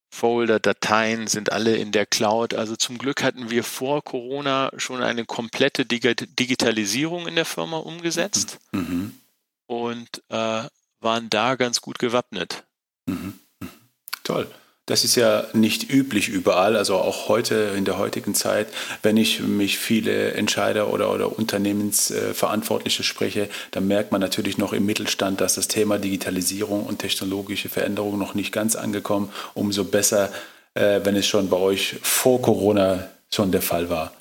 [0.09, 2.53] Folder, Dateien sind alle in der Cloud.
[2.53, 8.59] Also zum Glück hatten wir vor Corona schon eine komplette Digitalisierung in der Firma umgesetzt
[8.71, 9.19] mhm.
[9.67, 10.63] und äh,
[11.01, 12.63] waren da ganz gut gewappnet.
[13.05, 13.37] Mhm.
[13.59, 13.69] mhm.
[14.23, 14.49] Toll.
[14.87, 18.67] Das ist ja nicht üblich überall, also auch heute in der heutigen Zeit,
[19.01, 24.85] wenn ich mich viele Entscheider oder, oder Unternehmensverantwortliche spreche, dann merkt man natürlich noch im
[24.85, 29.31] Mittelstand, dass das Thema Digitalisierung und technologische Veränderung noch nicht ganz angekommen.
[29.55, 30.31] Umso besser,
[30.75, 34.13] äh, wenn es schon bei euch vor Corona schon der Fall war.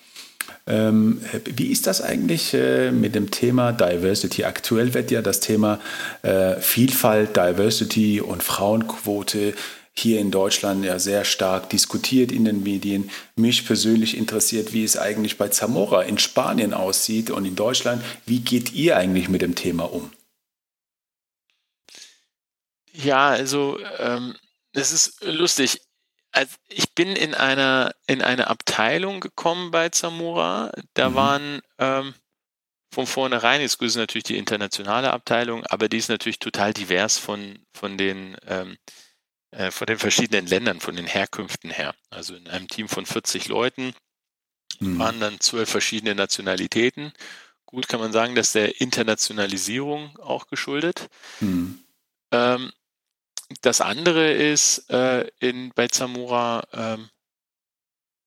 [0.66, 4.44] Ähm, wie ist das eigentlich äh, mit dem Thema Diversity?
[4.44, 5.78] Aktuell wird ja das Thema
[6.22, 9.52] äh, Vielfalt, Diversity und Frauenquote
[9.96, 13.10] hier in Deutschland ja sehr stark diskutiert in den Medien.
[13.36, 18.04] Mich persönlich interessiert, wie es eigentlich bei Zamora in Spanien aussieht und in Deutschland.
[18.26, 20.10] Wie geht ihr eigentlich mit dem Thema um?
[22.92, 24.34] Ja, also ähm,
[24.72, 25.80] es ist lustig.
[26.32, 30.72] Also ich bin in einer in eine Abteilung gekommen bei Zamora.
[30.94, 31.14] Da mhm.
[31.14, 32.14] waren ähm,
[32.94, 37.58] von vornherein, jetzt ist natürlich die internationale Abteilung, aber die ist natürlich total divers von,
[37.72, 38.78] von, den, ähm,
[39.56, 41.94] äh, von den verschiedenen Ländern, von den Herkünften her.
[42.10, 43.94] Also in einem Team von 40 Leuten
[44.80, 44.98] mhm.
[44.98, 47.12] waren dann zwölf verschiedene Nationalitäten.
[47.64, 51.08] Gut kann man sagen, dass der Internationalisierung auch geschuldet.
[51.40, 51.78] Mhm.
[52.32, 52.72] Ähm,
[53.60, 57.08] das andere ist äh, in, bei Zamora, ähm,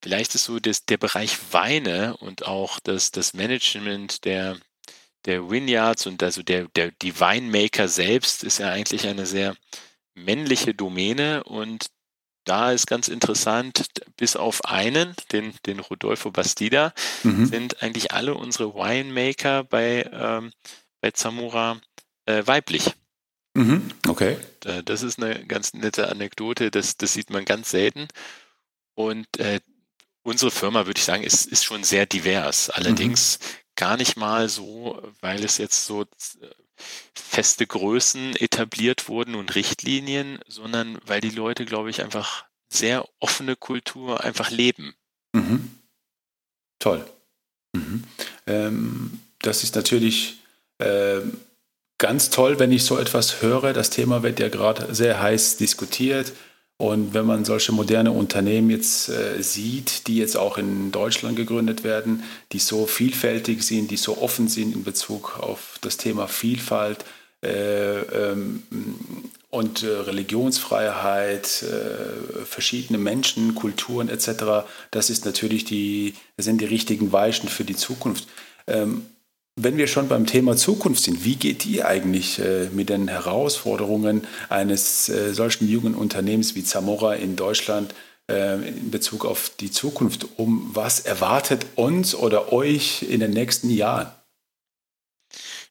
[0.01, 4.57] vielleicht ist so das, der Bereich Weine und auch das, das Management der,
[5.25, 9.57] der Vineyards und also der, der, die Winemaker selbst ist ja eigentlich eine sehr
[10.18, 11.88] männliche Domäne und
[12.43, 16.93] da ist ganz interessant, bis auf einen, den, den Rodolfo Bastida,
[17.24, 17.45] mhm.
[17.45, 20.51] sind eigentlich alle unsere Winemaker bei, ähm,
[21.01, 21.80] bei Zamora
[22.26, 22.93] äh, weiblich.
[23.53, 24.38] Mhm, okay.
[24.63, 28.07] Äh, das ist eine ganz nette Anekdote, das, das sieht man ganz selten.
[28.95, 29.59] Und äh,
[30.24, 32.70] unsere Firma, würde ich sagen, ist, ist schon sehr divers.
[32.70, 33.45] Allerdings mhm.
[33.76, 36.05] gar nicht mal so, weil es jetzt so äh,
[37.13, 43.55] feste Größen etabliert wurden und Richtlinien, sondern weil die Leute, glaube ich, einfach sehr offene
[43.55, 44.95] Kultur einfach leben.
[45.34, 45.71] Mhm.
[46.80, 47.05] Toll.
[47.73, 48.03] Mhm.
[48.45, 50.39] Ähm, das ist natürlich
[50.80, 51.39] ähm,
[51.97, 53.73] ganz toll, wenn ich so etwas höre.
[53.73, 56.34] Das Thema wird ja gerade sehr heiß diskutiert.
[56.78, 61.84] Und wenn man solche moderne Unternehmen jetzt äh, sieht, die jetzt auch in Deutschland gegründet
[61.84, 67.03] werden, die so vielfältig sind, die so offen sind in Bezug auf das Thema Vielfalt
[67.43, 68.61] äh, ähm,
[69.49, 76.65] und äh, Religionsfreiheit, äh, verschiedene Menschen, Kulturen etc., das ist natürlich die, das sind die
[76.65, 78.28] richtigen Weichen für die Zukunft.
[78.67, 79.07] Ähm,
[79.58, 84.28] wenn wir schon beim Thema Zukunft sind, wie geht ihr eigentlich äh, mit den Herausforderungen
[84.49, 87.95] eines äh, solchen jungen Unternehmens wie Zamora in Deutschland
[88.30, 90.70] äh, in Bezug auf die Zukunft um?
[90.74, 94.12] Was erwartet uns oder euch in den nächsten Jahren?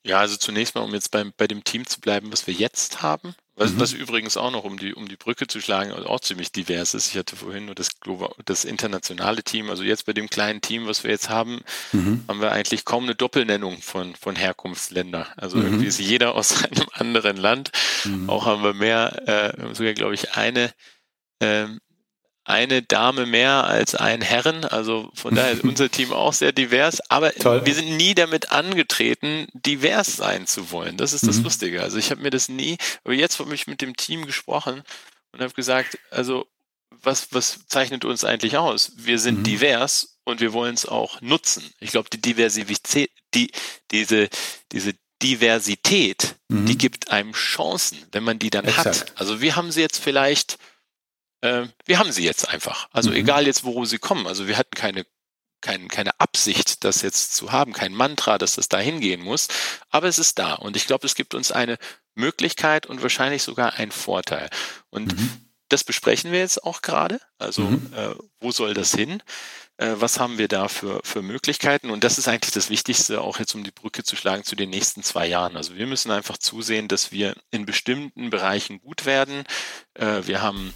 [0.03, 3.03] Ja, also zunächst mal, um jetzt beim, bei dem Team zu bleiben, was wir jetzt
[3.03, 3.37] haben.
[3.59, 3.81] Was, mhm.
[3.81, 7.09] was übrigens auch noch, um die, um die Brücke zu schlagen, auch ziemlich divers ist.
[7.09, 9.71] Ich hatte vorhin nur das, Global, das internationale Team.
[9.71, 12.23] Also jetzt bei dem kleinen Team, was wir jetzt haben, mhm.
[12.29, 15.27] haben wir eigentlich kaum eine Doppelnennung von, von Herkunftsländern.
[15.39, 15.65] Also mhm.
[15.65, 17.73] irgendwie ist jeder aus einem anderen Land.
[18.05, 18.29] Mhm.
[18.29, 20.71] Auch haben wir mehr, äh, sogar glaube ich eine
[21.41, 21.81] ähm,
[22.47, 24.65] eine Dame mehr als ein Herren.
[24.65, 27.01] Also von daher ist unser Team auch sehr divers.
[27.11, 27.67] Aber Toll.
[27.67, 30.97] wir sind nie damit angetreten, divers sein zu wollen.
[30.97, 31.45] Das ist das mhm.
[31.45, 31.83] Lustige.
[31.83, 34.83] Also ich habe mir das nie, aber jetzt habe ich mit dem Team gesprochen
[35.33, 36.47] und habe gesagt, also
[37.03, 38.93] was, was zeichnet uns eigentlich aus?
[38.97, 39.45] Wir sind mhm.
[39.45, 41.65] divers und wir wollen es auch nutzen.
[41.81, 43.51] Ich glaube, die Diversität, die,
[43.91, 44.29] diese,
[44.71, 46.67] diese Diversität, mhm.
[46.67, 48.87] die gibt einem Chancen, wenn man die dann Exakt.
[48.87, 49.13] hat.
[49.17, 50.59] Also wir haben sie jetzt vielleicht
[51.41, 52.89] äh, wir haben sie jetzt einfach.
[52.93, 53.17] Also mhm.
[53.17, 54.27] egal jetzt, wo sie kommen.
[54.27, 55.07] Also wir hatten keine,
[55.61, 59.49] kein, keine Absicht, das jetzt zu haben, kein Mantra, dass das da hingehen muss.
[59.91, 60.55] Aber es ist da.
[60.55, 61.79] Und ich glaube, es gibt uns eine
[62.15, 64.49] Möglichkeit und wahrscheinlich sogar einen Vorteil.
[64.91, 65.31] Und mhm.
[65.69, 67.21] das besprechen wir jetzt auch gerade.
[67.39, 67.93] Also mhm.
[67.95, 69.23] äh, wo soll das hin?
[69.79, 71.91] Äh, was haben wir da für, für Möglichkeiten?
[71.91, 74.71] Und das ist eigentlich das Wichtigste, auch jetzt um die Brücke zu schlagen zu den
[74.71, 75.57] nächsten zwei Jahren.
[75.57, 79.45] Also wir müssen einfach zusehen, dass wir in bestimmten Bereichen gut werden.
[79.95, 80.73] Äh, wir haben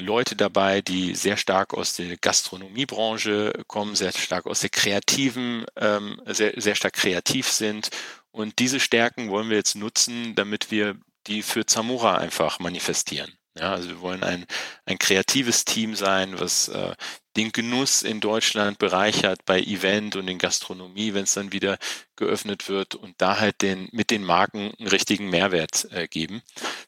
[0.00, 6.20] Leute dabei, die sehr stark aus der Gastronomiebranche kommen, sehr stark aus der kreativen, ähm,
[6.26, 7.90] sehr, sehr stark kreativ sind.
[8.30, 13.32] Und diese Stärken wollen wir jetzt nutzen, damit wir die für Zamora einfach manifestieren.
[13.58, 14.46] Ja, also wir wollen ein,
[14.84, 16.94] ein kreatives Team sein, was äh,
[17.36, 21.78] den Genuss in Deutschland bereichert bei Event und in Gastronomie, wenn es dann wieder
[22.16, 26.42] geöffnet wird und da halt den, mit den Marken einen richtigen Mehrwert äh, geben.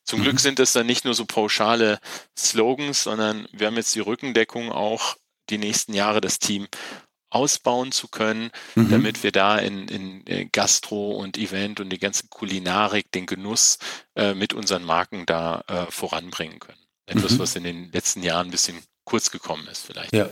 [0.04, 0.24] Zum mhm.
[0.24, 2.00] Glück sind es dann nicht nur so pauschale
[2.36, 5.16] Slogans, sondern wir haben jetzt die Rückendeckung auch
[5.50, 6.66] die nächsten Jahre das Team
[7.30, 8.90] ausbauen zu können, mhm.
[8.90, 13.78] damit wir da in, in, Gastro und Event und die ganze Kulinarik, den Genuss
[14.14, 16.78] äh, mit unseren Marken da äh, voranbringen können.
[17.06, 17.38] Etwas, mhm.
[17.38, 20.14] was in den letzten Jahren ein bisschen kurz gekommen ist, vielleicht.
[20.14, 20.28] Ja.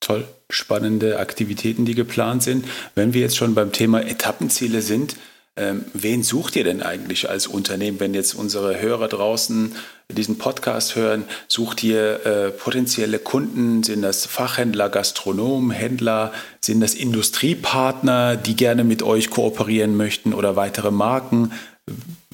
[0.00, 2.66] Toll, spannende Aktivitäten, die geplant sind.
[2.94, 5.16] Wenn wir jetzt schon beim Thema Etappenziele sind,
[5.56, 9.74] Ähm, wen sucht ihr denn eigentlich als Unternehmen, wenn jetzt unsere Hörer draußen
[10.08, 11.24] diesen Podcast hören?
[11.48, 13.82] Sucht ihr äh, potenzielle Kunden?
[13.82, 16.32] Sind das Fachhändler, Gastronomen, Händler?
[16.60, 21.52] Sind das Industriepartner, die gerne mit euch kooperieren möchten oder weitere Marken?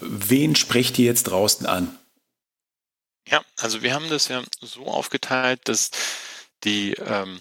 [0.00, 1.88] Wen sprecht ihr jetzt draußen an?
[3.28, 5.90] Ja, also wir haben das ja so aufgeteilt, dass
[6.64, 7.40] die ähm,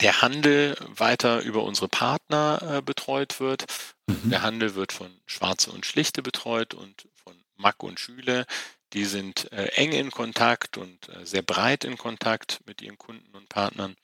[0.00, 3.64] der Handel weiter über unsere Partner äh, betreut wird.
[4.06, 4.30] Mhm.
[4.30, 8.46] Der Handel wird von Schwarze und Schlichte betreut und von Mack und Schüle.
[8.92, 13.34] Die sind äh, eng in Kontakt und äh, sehr breit in Kontakt mit ihren Kunden
[13.34, 13.96] und Partnern.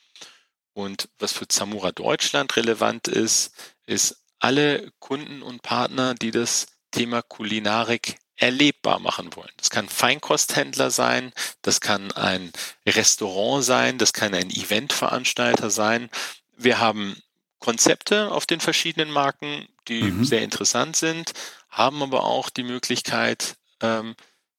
[0.72, 3.52] Und was für Zamora Deutschland relevant ist,
[3.86, 9.52] ist alle Kunden und Partner, die das Thema Kulinarik erlebbar machen wollen.
[9.58, 11.32] Das kann Feinkosthändler sein,
[11.62, 12.52] das kann ein
[12.86, 16.08] Restaurant sein, das kann ein Eventveranstalter sein.
[16.56, 17.16] Wir haben
[17.58, 20.24] Konzepte auf den verschiedenen Marken, die mhm.
[20.24, 21.32] sehr interessant sind,
[21.68, 24.16] haben aber auch die Möglichkeit, ähm,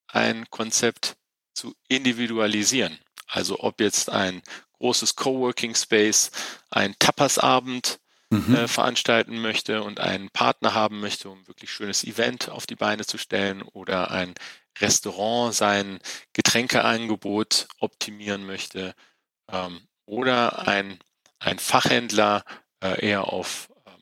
[0.08, 1.18] ein Konzept
[1.54, 3.00] zu individualisieren.
[3.28, 4.44] Also ob jetzt ein
[4.78, 6.32] großes Coworking Space,
[6.70, 8.00] ein Tapasabend
[8.32, 8.56] mhm.
[8.56, 13.06] äh, veranstalten möchte und einen Partner haben möchte, um wirklich schönes Event auf die Beine
[13.06, 14.34] zu stellen oder ein
[14.80, 16.00] Restaurant sein
[16.34, 18.96] Getränkeangebot optimieren möchte
[19.52, 20.98] ähm, oder ein,
[21.40, 22.44] ein Fachhändler
[22.82, 23.94] äh, eher auf ähm,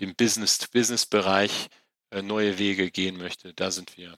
[0.00, 1.68] dem Business-to-Business-Bereich
[2.10, 3.52] äh, neue Wege gehen möchte.
[3.52, 4.16] Da sind wir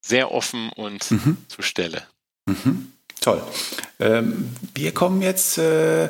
[0.00, 1.38] sehr offen und mhm.
[1.48, 2.06] zur Stelle.
[2.46, 2.92] Mhm.
[3.20, 3.42] Toll.
[3.98, 6.08] Ähm, wir kommen jetzt äh,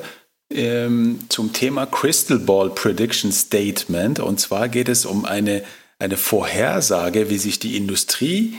[0.51, 4.21] ähm, zum Thema Crystal Ball Prediction Statement.
[4.21, 5.63] Und zwar geht es um eine,
[5.99, 8.55] eine Vorhersage, wie sich die Industrie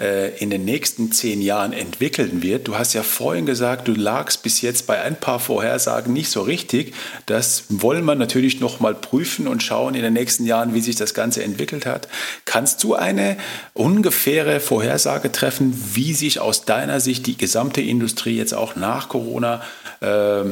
[0.00, 2.66] äh, in den nächsten zehn Jahren entwickeln wird.
[2.66, 6.42] Du hast ja vorhin gesagt, du lagst bis jetzt bei ein paar Vorhersagen nicht so
[6.42, 6.94] richtig.
[7.26, 10.96] Das wollen wir natürlich noch mal prüfen und schauen in den nächsten Jahren, wie sich
[10.96, 12.08] das Ganze entwickelt hat.
[12.44, 13.36] Kannst du eine
[13.72, 19.62] ungefähre Vorhersage treffen, wie sich aus deiner Sicht die gesamte Industrie jetzt auch nach Corona
[20.00, 20.44] äh,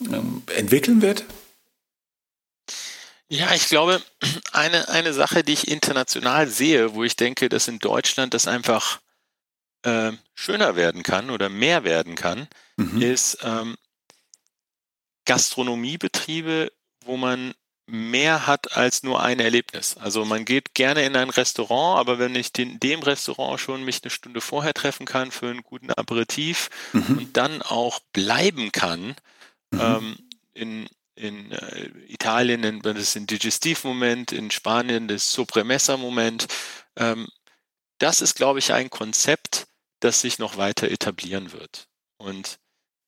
[0.00, 1.24] ähm, entwickeln wird?
[3.28, 4.02] Ja, ich glaube,
[4.52, 9.00] eine, eine Sache, die ich international sehe, wo ich denke, dass in Deutschland das einfach
[9.82, 13.02] äh, schöner werden kann oder mehr werden kann, mhm.
[13.02, 13.76] ist ähm,
[15.24, 16.72] Gastronomiebetriebe,
[17.04, 17.54] wo man
[17.88, 19.96] mehr hat als nur ein Erlebnis.
[19.96, 24.02] Also man geht gerne in ein Restaurant, aber wenn ich in dem Restaurant schon mich
[24.02, 27.18] eine Stunde vorher treffen kann für einen guten Aperitif mhm.
[27.18, 29.14] und dann auch bleiben kann,
[29.72, 29.80] Mhm.
[29.80, 30.16] Ähm,
[30.54, 36.46] in in äh, Italien nennt man das den Digestivmoment, in Spanien das Sobremesa-Moment.
[36.96, 37.26] Ähm,
[37.98, 39.66] das ist, glaube ich, ein Konzept,
[40.00, 41.88] das sich noch weiter etablieren wird.
[42.18, 42.58] Und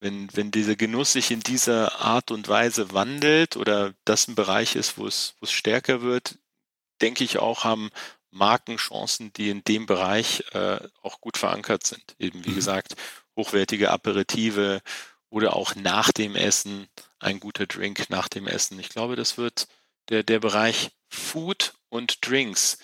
[0.00, 4.74] wenn, wenn dieser Genuss sich in dieser Art und Weise wandelt oder das ein Bereich
[4.74, 6.38] ist, wo es, wo es stärker wird,
[7.02, 7.90] denke ich auch, haben
[8.30, 12.14] Marken Chancen, die in dem Bereich äh, auch gut verankert sind.
[12.18, 12.54] Eben wie mhm.
[12.54, 12.94] gesagt,
[13.36, 14.80] hochwertige Aperitive
[15.30, 18.78] oder auch nach dem Essen ein guter Drink nach dem Essen.
[18.78, 19.68] Ich glaube, das wird
[20.08, 22.78] der, der Bereich Food und Drinks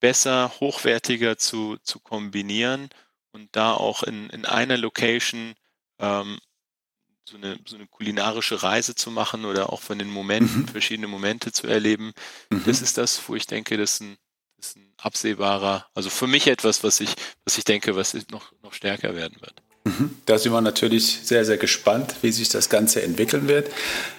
[0.00, 2.90] besser, hochwertiger zu, zu kombinieren
[3.32, 5.54] und da auch in, in einer Location
[5.98, 6.38] ähm,
[7.28, 10.68] so, eine, so eine kulinarische Reise zu machen oder auch von den Momenten, mhm.
[10.68, 12.12] verschiedene Momente zu erleben.
[12.50, 12.64] Mhm.
[12.64, 14.16] Das ist das, wo ich denke, das ist ein,
[14.56, 17.14] das ist ein absehbarer, also für mich etwas, was ich,
[17.44, 19.62] was ich denke, was noch, noch stärker werden wird.
[20.26, 23.68] Da sind wir natürlich sehr, sehr gespannt, wie sich das Ganze entwickeln wird.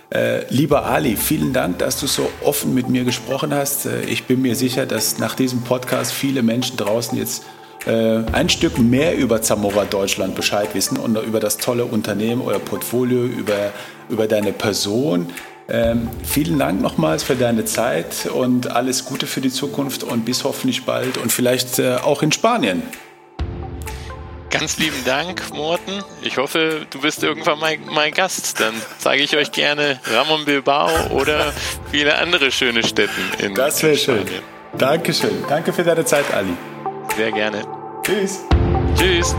[0.10, 3.86] Äh, lieber Ali, vielen Dank, dass du so offen mit mir gesprochen hast.
[3.86, 7.44] Äh, ich bin mir sicher, dass nach diesem Podcast viele Menschen draußen jetzt
[7.86, 12.60] äh, ein Stück mehr über Zamora Deutschland Bescheid wissen und über das tolle Unternehmen, euer
[12.60, 13.74] Portfolio, über,
[14.10, 15.28] über deine Person.
[15.70, 20.46] Ähm, vielen Dank nochmals für deine Zeit und alles Gute für die Zukunft und bis
[20.46, 22.84] hoffentlich bald und vielleicht äh, auch in Spanien.
[24.50, 26.04] Ganz lieben Dank, Morten.
[26.22, 28.60] Ich hoffe, du bist irgendwann mein, mein Gast.
[28.60, 31.54] Dann zeige ich euch gerne Ramon Bilbao oder
[31.92, 34.26] viele andere schöne Städte in Das wäre schön.
[34.78, 35.44] Dankeschön.
[35.50, 36.56] Danke für deine Zeit, Ali.
[37.16, 37.64] Sehr gerne.
[38.04, 38.40] Tschüss.
[38.96, 39.36] Tschüss.